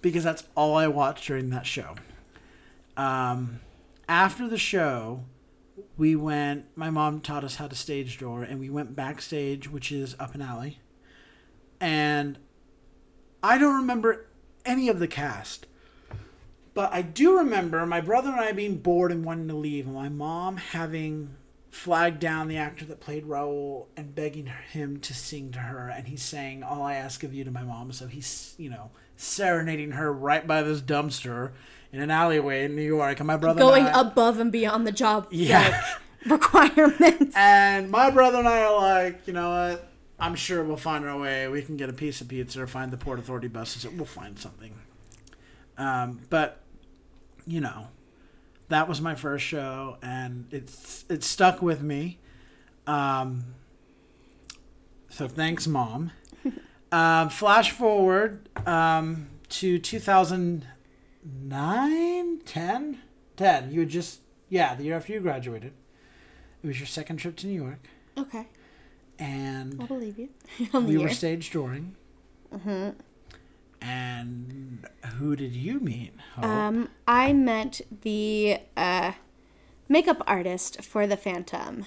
[0.00, 1.94] Because that's all I watched during that show.
[2.96, 3.60] Um,
[4.08, 5.24] after the show,
[5.96, 9.92] we went my mom taught us how to stage door and we went backstage which
[9.92, 10.80] is up an alley
[11.80, 12.38] and
[13.42, 14.26] i don't remember
[14.64, 15.66] any of the cast
[16.74, 19.94] but i do remember my brother and i being bored and wanting to leave and
[19.94, 21.34] my mom having
[21.70, 26.06] flagged down the actor that played raoul and begging him to sing to her and
[26.08, 29.92] he's saying all i ask of you to my mom so he's you know serenading
[29.92, 31.52] her right by this dumpster
[31.92, 34.86] in an alleyway in new york and my brother and Going I- above and beyond
[34.86, 35.82] the job yeah
[36.26, 37.34] requirements.
[37.36, 39.88] And my brother and I are like, you know what?
[40.18, 41.48] I'm sure we'll find our way.
[41.48, 43.90] We can get a piece of pizza or find the Port Authority buses.
[43.90, 44.72] We'll find something.
[45.76, 46.60] Um, but,
[47.46, 47.88] you know,
[48.68, 52.18] that was my first show, and it's it stuck with me.
[52.86, 53.44] Um,
[55.08, 56.12] so thanks, mom.
[56.92, 62.98] um, flash forward um, to 2009, 10,
[63.36, 63.72] 10.
[63.72, 65.72] You had just yeah, the year after you graduated.
[66.62, 67.80] It was your second trip to New York,
[68.16, 68.46] Okay,
[69.18, 70.28] And I'll believe you.
[70.72, 71.96] We were stage touring.
[72.54, 72.90] Mm-hmm.
[73.82, 74.86] And
[75.18, 76.12] who did you meet?
[76.36, 76.44] Hope?
[76.44, 79.12] Um, I met the uh,
[79.88, 81.86] makeup artist for the Phantom.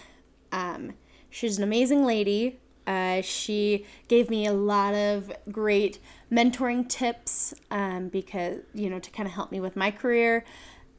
[0.51, 0.93] Um,
[1.29, 2.59] she's an amazing lady.
[2.85, 5.99] Uh, she gave me a lot of great
[6.31, 10.45] mentoring tips um, because, you know, to kind of help me with my career.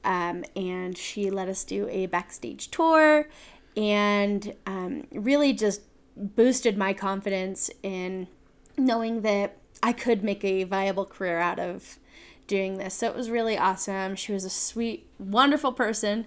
[0.02, 3.28] Um, and she let us do a backstage tour
[3.76, 5.82] and um, really just
[6.16, 8.28] boosted my confidence in
[8.78, 11.98] knowing that I could make a viable career out of
[12.46, 12.94] doing this.
[12.94, 14.16] So it was really awesome.
[14.16, 16.26] She was a sweet, wonderful person.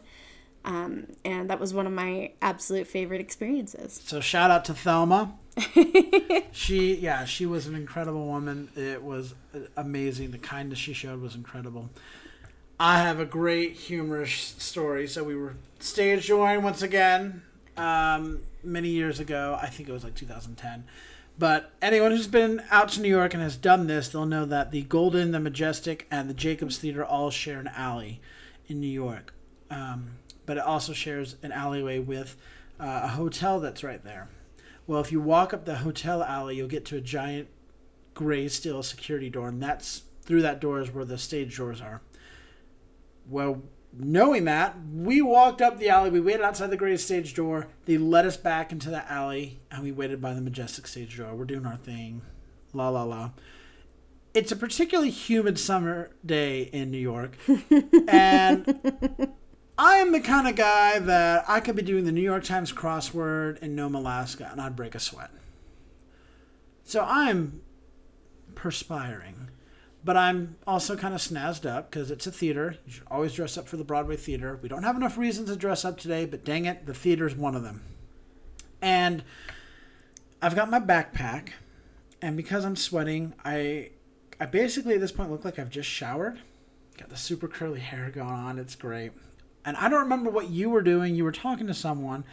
[0.66, 4.02] Um, and that was one of my absolute favorite experiences.
[4.06, 5.34] So shout out to Thelma.
[6.52, 8.70] she yeah, she was an incredible woman.
[8.76, 9.34] It was
[9.76, 10.32] amazing.
[10.32, 11.89] The kindness she showed was incredible.
[12.80, 15.08] I have a great humorous story.
[15.08, 17.41] So we were stage touring once again
[17.76, 19.58] um, many years ago.
[19.62, 20.86] I think it was like 2010.
[21.39, 24.71] But anyone who's been out to New York and has done this, they'll know that
[24.71, 28.20] the Golden, the Majestic, and the Jacobs Theater all share an alley
[28.67, 29.33] in New York.
[29.71, 32.36] Um, but it also shares an alleyway with
[32.78, 34.28] uh, a hotel that's right there.
[34.86, 37.47] Well, if you walk up the hotel alley, you'll get to a giant
[38.13, 42.01] gray steel security door, and that's through that door is where the stage doors are.
[43.29, 43.61] Well,
[43.93, 46.09] knowing that, we walked up the alley.
[46.09, 47.67] We waited outside the gray stage door.
[47.86, 51.33] They led us back into the alley, and we waited by the majestic stage door.
[51.36, 52.21] We're doing our thing.
[52.74, 53.32] La la la.
[54.33, 57.36] It's a particularly humid summer day in New York,
[58.07, 59.33] and
[59.78, 62.71] I am the kind of guy that I could be doing the New York Times
[62.71, 65.32] crossword in Nome, Alaska, and I'd break a sweat.
[66.83, 67.61] So I'm
[68.55, 69.49] perspiring,
[70.04, 72.76] but I'm also kind of snazzed up because it's a theater.
[72.86, 74.58] You should always dress up for the Broadway theater.
[74.62, 77.55] We don't have enough reasons to dress up today, but dang it, the theater's one
[77.55, 77.84] of them.
[78.82, 79.24] And
[80.42, 81.50] I've got my backpack,
[82.21, 83.92] and because I'm sweating, I
[84.39, 86.39] I basically at this point look like I've just showered.
[86.97, 88.58] Got the super curly hair going on.
[88.58, 89.12] It's great.
[89.66, 91.16] And I don't remember what you were doing.
[91.16, 92.24] You were talking to someone.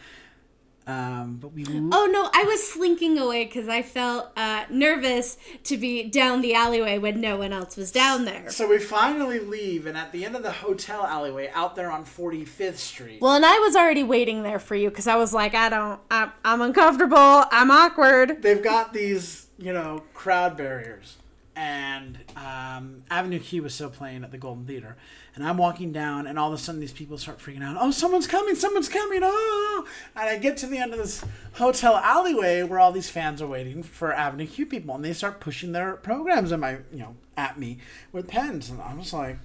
[0.87, 5.75] Um, but we Oh no, I was slinking away because I felt uh, nervous to
[5.75, 8.49] be down the alleyway when no one else was down there.
[8.49, 12.05] so we finally leave, and at the end of the hotel alleyway, out there on
[12.05, 15.53] 45th Street, Well, and I was already waiting there for you because I was like,
[15.53, 17.17] I don't, I'm, I'm uncomfortable,
[17.51, 18.41] I'm awkward.
[18.41, 21.17] they've got these, you know, crowd barriers.
[21.53, 24.95] And um, Avenue Q was still playing at the Golden Theater.
[25.37, 27.77] And I'm walking down, and all of a sudden, these people start freaking out.
[27.79, 28.55] Oh, someone's coming!
[28.55, 29.19] Someone's coming!
[29.21, 29.85] Oh!
[30.15, 31.23] And I get to the end of this
[31.53, 35.39] hotel alleyway where all these fans are waiting for Avenue Q people, and they start
[35.39, 37.77] pushing their programs at my, you know, at me
[38.11, 39.37] with pens, and I'm just like,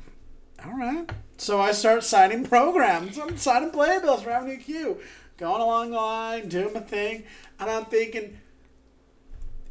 [0.64, 1.10] all right.
[1.36, 3.18] So I start signing programs.
[3.18, 4.98] I'm signing playbills for Avenue Q,
[5.36, 7.24] going along the line, doing my thing,
[7.60, 8.38] and I'm thinking,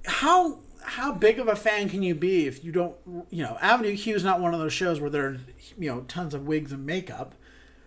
[0.06, 2.96] how how big of a fan can you be if you don't
[3.30, 5.38] you know Avenue Q is not one of those shows where there are
[5.78, 7.36] you know tons of wigs and makeup.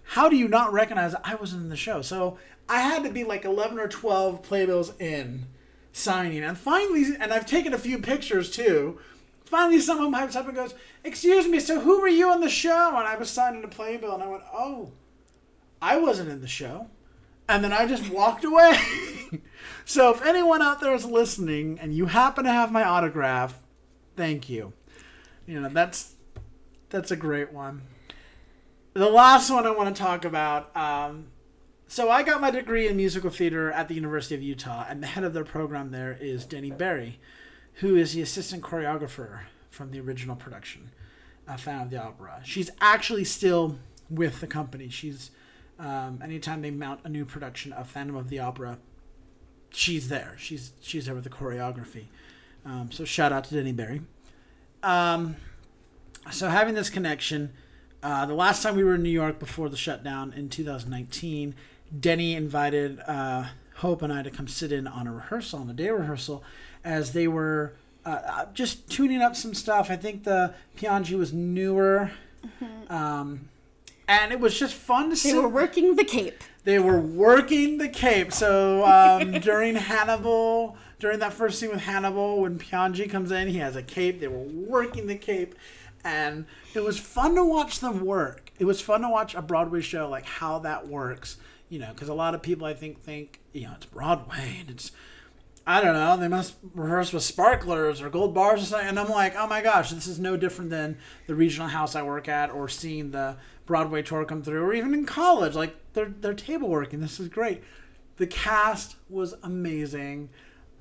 [0.09, 2.03] How do you not recognize I was in the show?
[2.03, 2.39] So
[2.69, 5.47] I had to be like eleven or twelve playbills in
[5.93, 8.99] signing, and finally, and I've taken a few pictures too.
[9.45, 12.89] Finally, someone pipes up and goes, "Excuse me, so who were you on the show?"
[12.89, 14.93] And I was signing a playbill, and I went, "Oh,
[15.81, 16.89] I wasn't in the show."
[17.49, 18.79] And then I just walked away.
[19.85, 23.61] so if anyone out there is listening and you happen to have my autograph,
[24.17, 24.73] thank you.
[25.47, 26.15] You know, that's
[26.91, 27.83] that's a great one.
[28.95, 30.75] The last one I want to talk about.
[30.77, 31.27] Um,
[31.87, 35.07] so I got my degree in musical theater at the University of Utah, and the
[35.07, 37.19] head of their program there is Denny Berry,
[37.75, 39.41] who is the assistant choreographer
[39.71, 40.91] from the original production,
[41.47, 42.41] uh, Phantom of the Opera.
[42.45, 43.79] She's actually still
[44.09, 44.89] with the company.
[44.89, 45.31] She's
[45.79, 48.79] um, anytime they mount a new production of Phantom of the Opera,
[49.75, 50.35] she's there.
[50.39, 52.05] She's she's there with the choreography.
[52.65, 54.01] Um, so shout out to Denny Berry.
[54.83, 55.37] Um,
[56.31, 57.53] so having this connection,
[58.03, 61.55] uh, the last time we were in New York before the shutdown in 2019,
[62.01, 63.45] Denny invited uh,
[63.77, 66.43] Hope and I to come sit in on a rehearsal, on a day rehearsal,
[66.85, 67.75] as they were
[68.07, 69.91] uh, uh, just tuning up some stuff.
[69.91, 72.11] I think the Piangi was newer.
[72.89, 73.49] Um,
[74.07, 75.35] and it was just fun to They see.
[75.35, 76.43] were working the cape.
[76.65, 78.33] They were working the cape.
[78.33, 83.59] So um, during Hannibal, during that first scene with Hannibal, when Piangi comes in, he
[83.59, 84.21] has a cape.
[84.21, 85.55] They were working the cape,
[86.03, 88.51] and it was fun to watch them work.
[88.59, 91.37] It was fun to watch a Broadway show like how that works.
[91.69, 94.71] You know, because a lot of people I think think you know it's Broadway and
[94.71, 94.93] it's
[95.67, 98.89] I don't know, they must rehearse with sparklers or gold bars or something.
[98.89, 102.03] And I'm like, oh my gosh, this is no different than the regional house I
[102.03, 103.37] work at or seeing the
[103.67, 105.55] Broadway tour come through or even in college.
[105.55, 107.01] Like, they're, they're table working.
[107.01, 107.63] This is great.
[108.17, 110.29] The cast was amazing.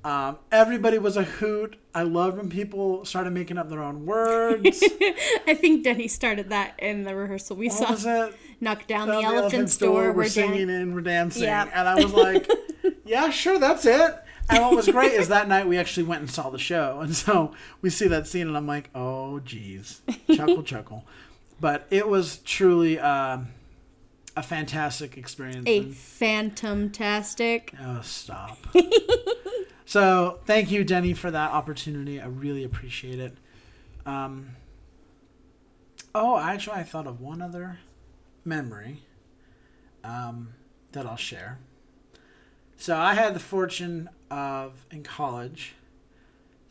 [0.04, 1.76] Um, everybody was a hoot.
[1.94, 4.84] I loved when people started making up their own words.
[5.46, 7.56] I think Denny started that in the rehearsal.
[7.56, 8.36] We what saw was it?
[8.60, 10.04] knock down the, Down elephant's door.
[10.08, 11.44] We're We're singing dan- and we're dancing.
[11.44, 11.70] Yeah.
[11.72, 12.50] And I was like,
[13.06, 14.14] yeah, sure, that's it.
[14.50, 17.00] And what was great is that night we actually went and saw the show.
[17.00, 20.02] And so we see that scene and I'm like, oh, geez.
[20.30, 21.06] Chuckle, chuckle.
[21.60, 23.48] But it was truly um,
[24.36, 25.64] a fantastic experience.
[25.66, 27.74] a phantom-tastic.
[27.80, 28.58] oh, stop.
[29.84, 32.20] so thank you, Denny, for that opportunity.
[32.20, 33.36] I really appreciate it.
[34.04, 34.50] Um,
[36.14, 37.78] oh, actually, I thought of one other
[38.44, 39.02] memory
[40.02, 40.54] um,
[40.92, 41.58] that I'll share.
[42.76, 45.74] So I had the fortune of in college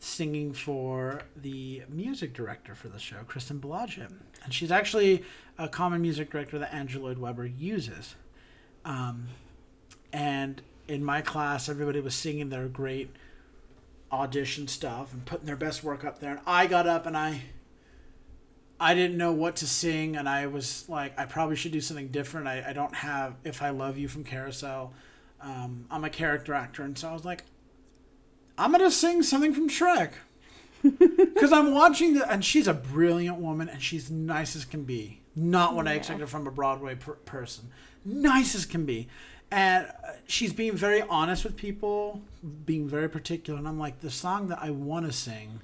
[0.04, 4.12] singing for the music director for the show, Kristen Blodgett,
[4.44, 5.24] and she's actually
[5.58, 8.14] a common music director that Andrew Lloyd Webber uses.
[8.84, 9.28] Um,
[10.12, 13.10] and in my class, everybody was singing their great
[14.12, 17.42] audition stuff and putting their best work up there, and I got up and I.
[18.80, 22.08] I didn't know what to sing, and I was like, I probably should do something
[22.08, 22.48] different.
[22.48, 24.92] I, I don't have If I Love You from Carousel.
[25.40, 27.44] Um, I'm a character actor, and so I was like,
[28.56, 30.12] I'm gonna sing something from Shrek
[30.82, 35.20] because I'm watching the, and she's a brilliant woman, and she's nice as can be.
[35.36, 37.70] Not what I expected from a Broadway per- person.
[38.04, 39.08] Nice as can be,
[39.50, 42.22] and uh, she's being very honest with people,
[42.64, 43.58] being very particular.
[43.58, 45.60] And I'm like, the song that I want to sing,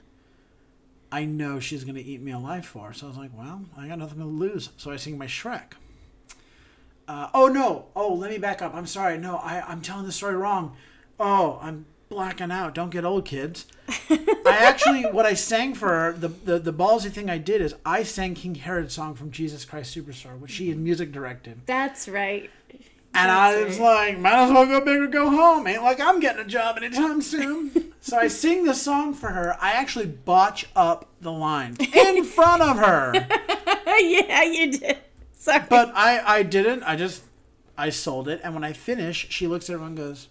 [1.12, 2.92] I know she's gonna eat me alive for.
[2.92, 4.70] So I was like, well, I got nothing to lose.
[4.76, 5.72] So I sing my Shrek.
[7.06, 7.86] Uh, oh no!
[7.94, 8.74] Oh, let me back up.
[8.74, 9.18] I'm sorry.
[9.18, 10.76] No, I, I'm telling the story wrong.
[11.18, 12.74] Oh, I'm blacking out.
[12.74, 13.66] Don't get old, kids.
[14.10, 17.74] I actually, what I sang for her, the, the the ballsy thing I did is
[17.86, 22.08] I sang King Herod's song from Jesus Christ Superstar, which she had music directed, That's
[22.08, 22.50] right.
[23.14, 24.10] and I was right.
[24.10, 25.66] like, might as well go big or go home.
[25.66, 27.94] Ain't like I'm getting a job anytime soon.
[28.00, 29.56] so I sing the song for her.
[29.60, 33.12] I actually botch up the line in front of her.
[33.98, 34.98] yeah, you did.
[35.32, 35.64] Sorry.
[35.70, 36.82] But I, I didn't.
[36.82, 37.22] I just,
[37.78, 38.40] I sold it.
[38.44, 40.28] And when I finish, she looks at everyone and goes,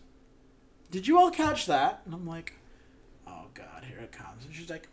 [0.91, 2.01] Did you all catch that?
[2.05, 2.53] And I'm like,
[3.27, 4.45] Oh God, here it comes.
[4.45, 4.87] And she's like,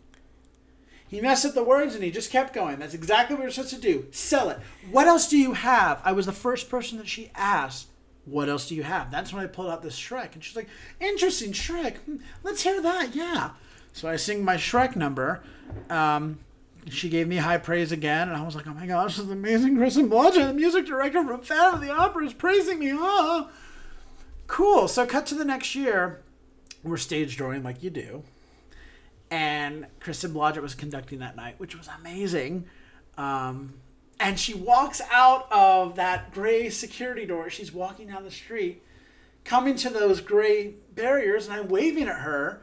[1.08, 2.78] He messed up the words and he just kept going.
[2.78, 4.06] That's exactly what we're supposed to do.
[4.10, 4.58] Sell it.
[4.90, 6.00] What else do you have?
[6.04, 7.88] I was the first person that she asked,
[8.24, 9.10] What else do you have?
[9.10, 10.34] That's when I pulled out this Shrek.
[10.34, 10.68] And she's like,
[11.00, 11.96] Interesting, Shrek.
[11.98, 13.14] Hmm, Let's hear that.
[13.14, 13.50] Yeah.
[13.92, 15.42] So I sing my Shrek number.
[15.88, 16.38] Um,
[16.88, 19.30] she gave me high praise again, and I was like, "Oh my gosh, this is
[19.32, 22.92] amazing!" Kristen Blodgett, the music director from Phantom of the Opera, is praising me.
[22.92, 23.48] Oh,
[24.46, 24.88] cool.
[24.88, 26.22] So, cut to the next year.
[26.82, 28.22] We're stage drawing like you do,
[29.30, 32.66] and Kristen Blodgett was conducting that night, which was amazing.
[33.18, 33.74] Um,
[34.18, 37.50] and she walks out of that gray security door.
[37.50, 38.82] She's walking down the street,
[39.44, 42.62] coming to those gray barriers, and I'm waving at her.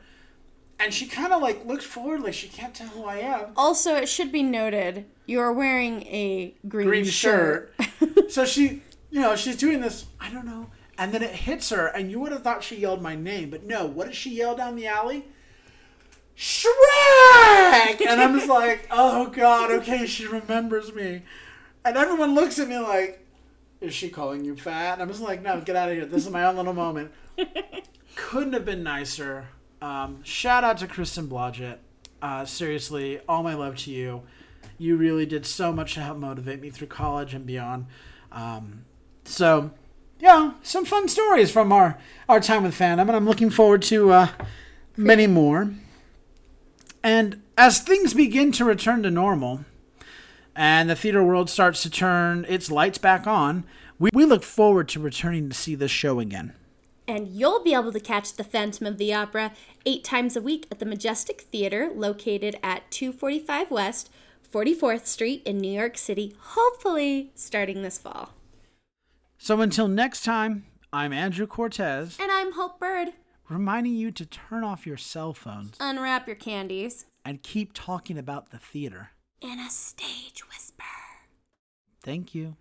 [0.80, 3.52] And she kind of like looks forward, like she can't tell who I am.
[3.56, 7.74] Also, it should be noted you are wearing a green, green shirt.
[7.80, 8.32] shirt.
[8.32, 8.82] so she,
[9.12, 10.70] you know, she's doing this, I don't know.
[10.98, 13.64] And then it hits her, and you would have thought she yelled my name, but
[13.64, 13.86] no.
[13.86, 15.26] What did she yell down the alley?
[16.38, 18.02] Shrek!
[18.08, 21.24] And I'm just like, oh God, okay, she remembers me.
[21.86, 23.26] And everyone looks at me like,
[23.82, 24.94] is she calling you fat?
[24.94, 26.06] And I'm just like, no, get out of here.
[26.06, 27.12] This is my own little moment.
[28.16, 29.48] Couldn't have been nicer.
[29.82, 31.80] Um, shout out to Kristen Blodgett.
[32.22, 34.24] Uh, seriously, all my love to you.
[34.78, 37.88] You really did so much to help motivate me through college and beyond.
[38.32, 38.86] Um,
[39.26, 39.72] so,
[40.24, 41.98] yeah, some fun stories from our,
[42.30, 44.28] our time with Phantom, and I'm looking forward to uh,
[44.96, 45.74] many more.
[47.04, 49.66] And as things begin to return to normal,
[50.56, 53.66] and the theater world starts to turn its lights back on,
[54.00, 56.54] we, we look forward to returning to see this show again.
[57.06, 59.52] And you'll be able to catch The Phantom of the Opera
[59.86, 64.10] eight times a week at the Majestic Theater, located at 245 West,
[64.50, 68.30] 44th Street in New York City, hopefully starting this fall.
[69.44, 70.64] So until next time,
[70.94, 73.10] I'm Andrew Cortez, And I'm Hope Bird.
[73.50, 77.08] reminding you to turn off your cell phones Unwrap your candies.
[77.26, 79.10] and keep talking about the theater.
[79.42, 80.86] In a stage whisper.
[82.02, 82.56] Thank you.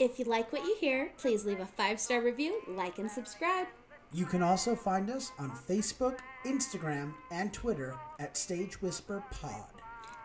[0.00, 3.66] If you like what you hear, please leave a five star review, like, and subscribe.
[4.14, 9.66] You can also find us on Facebook, Instagram, and Twitter at Stage Whisper Pod.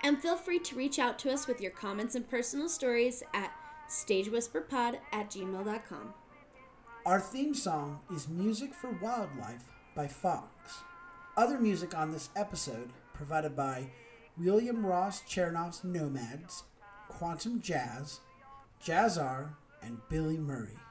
[0.01, 3.51] And feel free to reach out to us with your comments and personal stories at
[3.89, 6.13] stagewhisperpod at gmail.com.
[7.05, 10.83] Our theme song is Music for Wildlife by Fox.
[11.35, 13.87] Other music on this episode provided by
[14.37, 16.63] William Ross Chernoff's Nomads,
[17.09, 18.21] Quantum Jazz,
[18.81, 19.49] Jazzar,
[19.85, 20.84] and Billy Murray.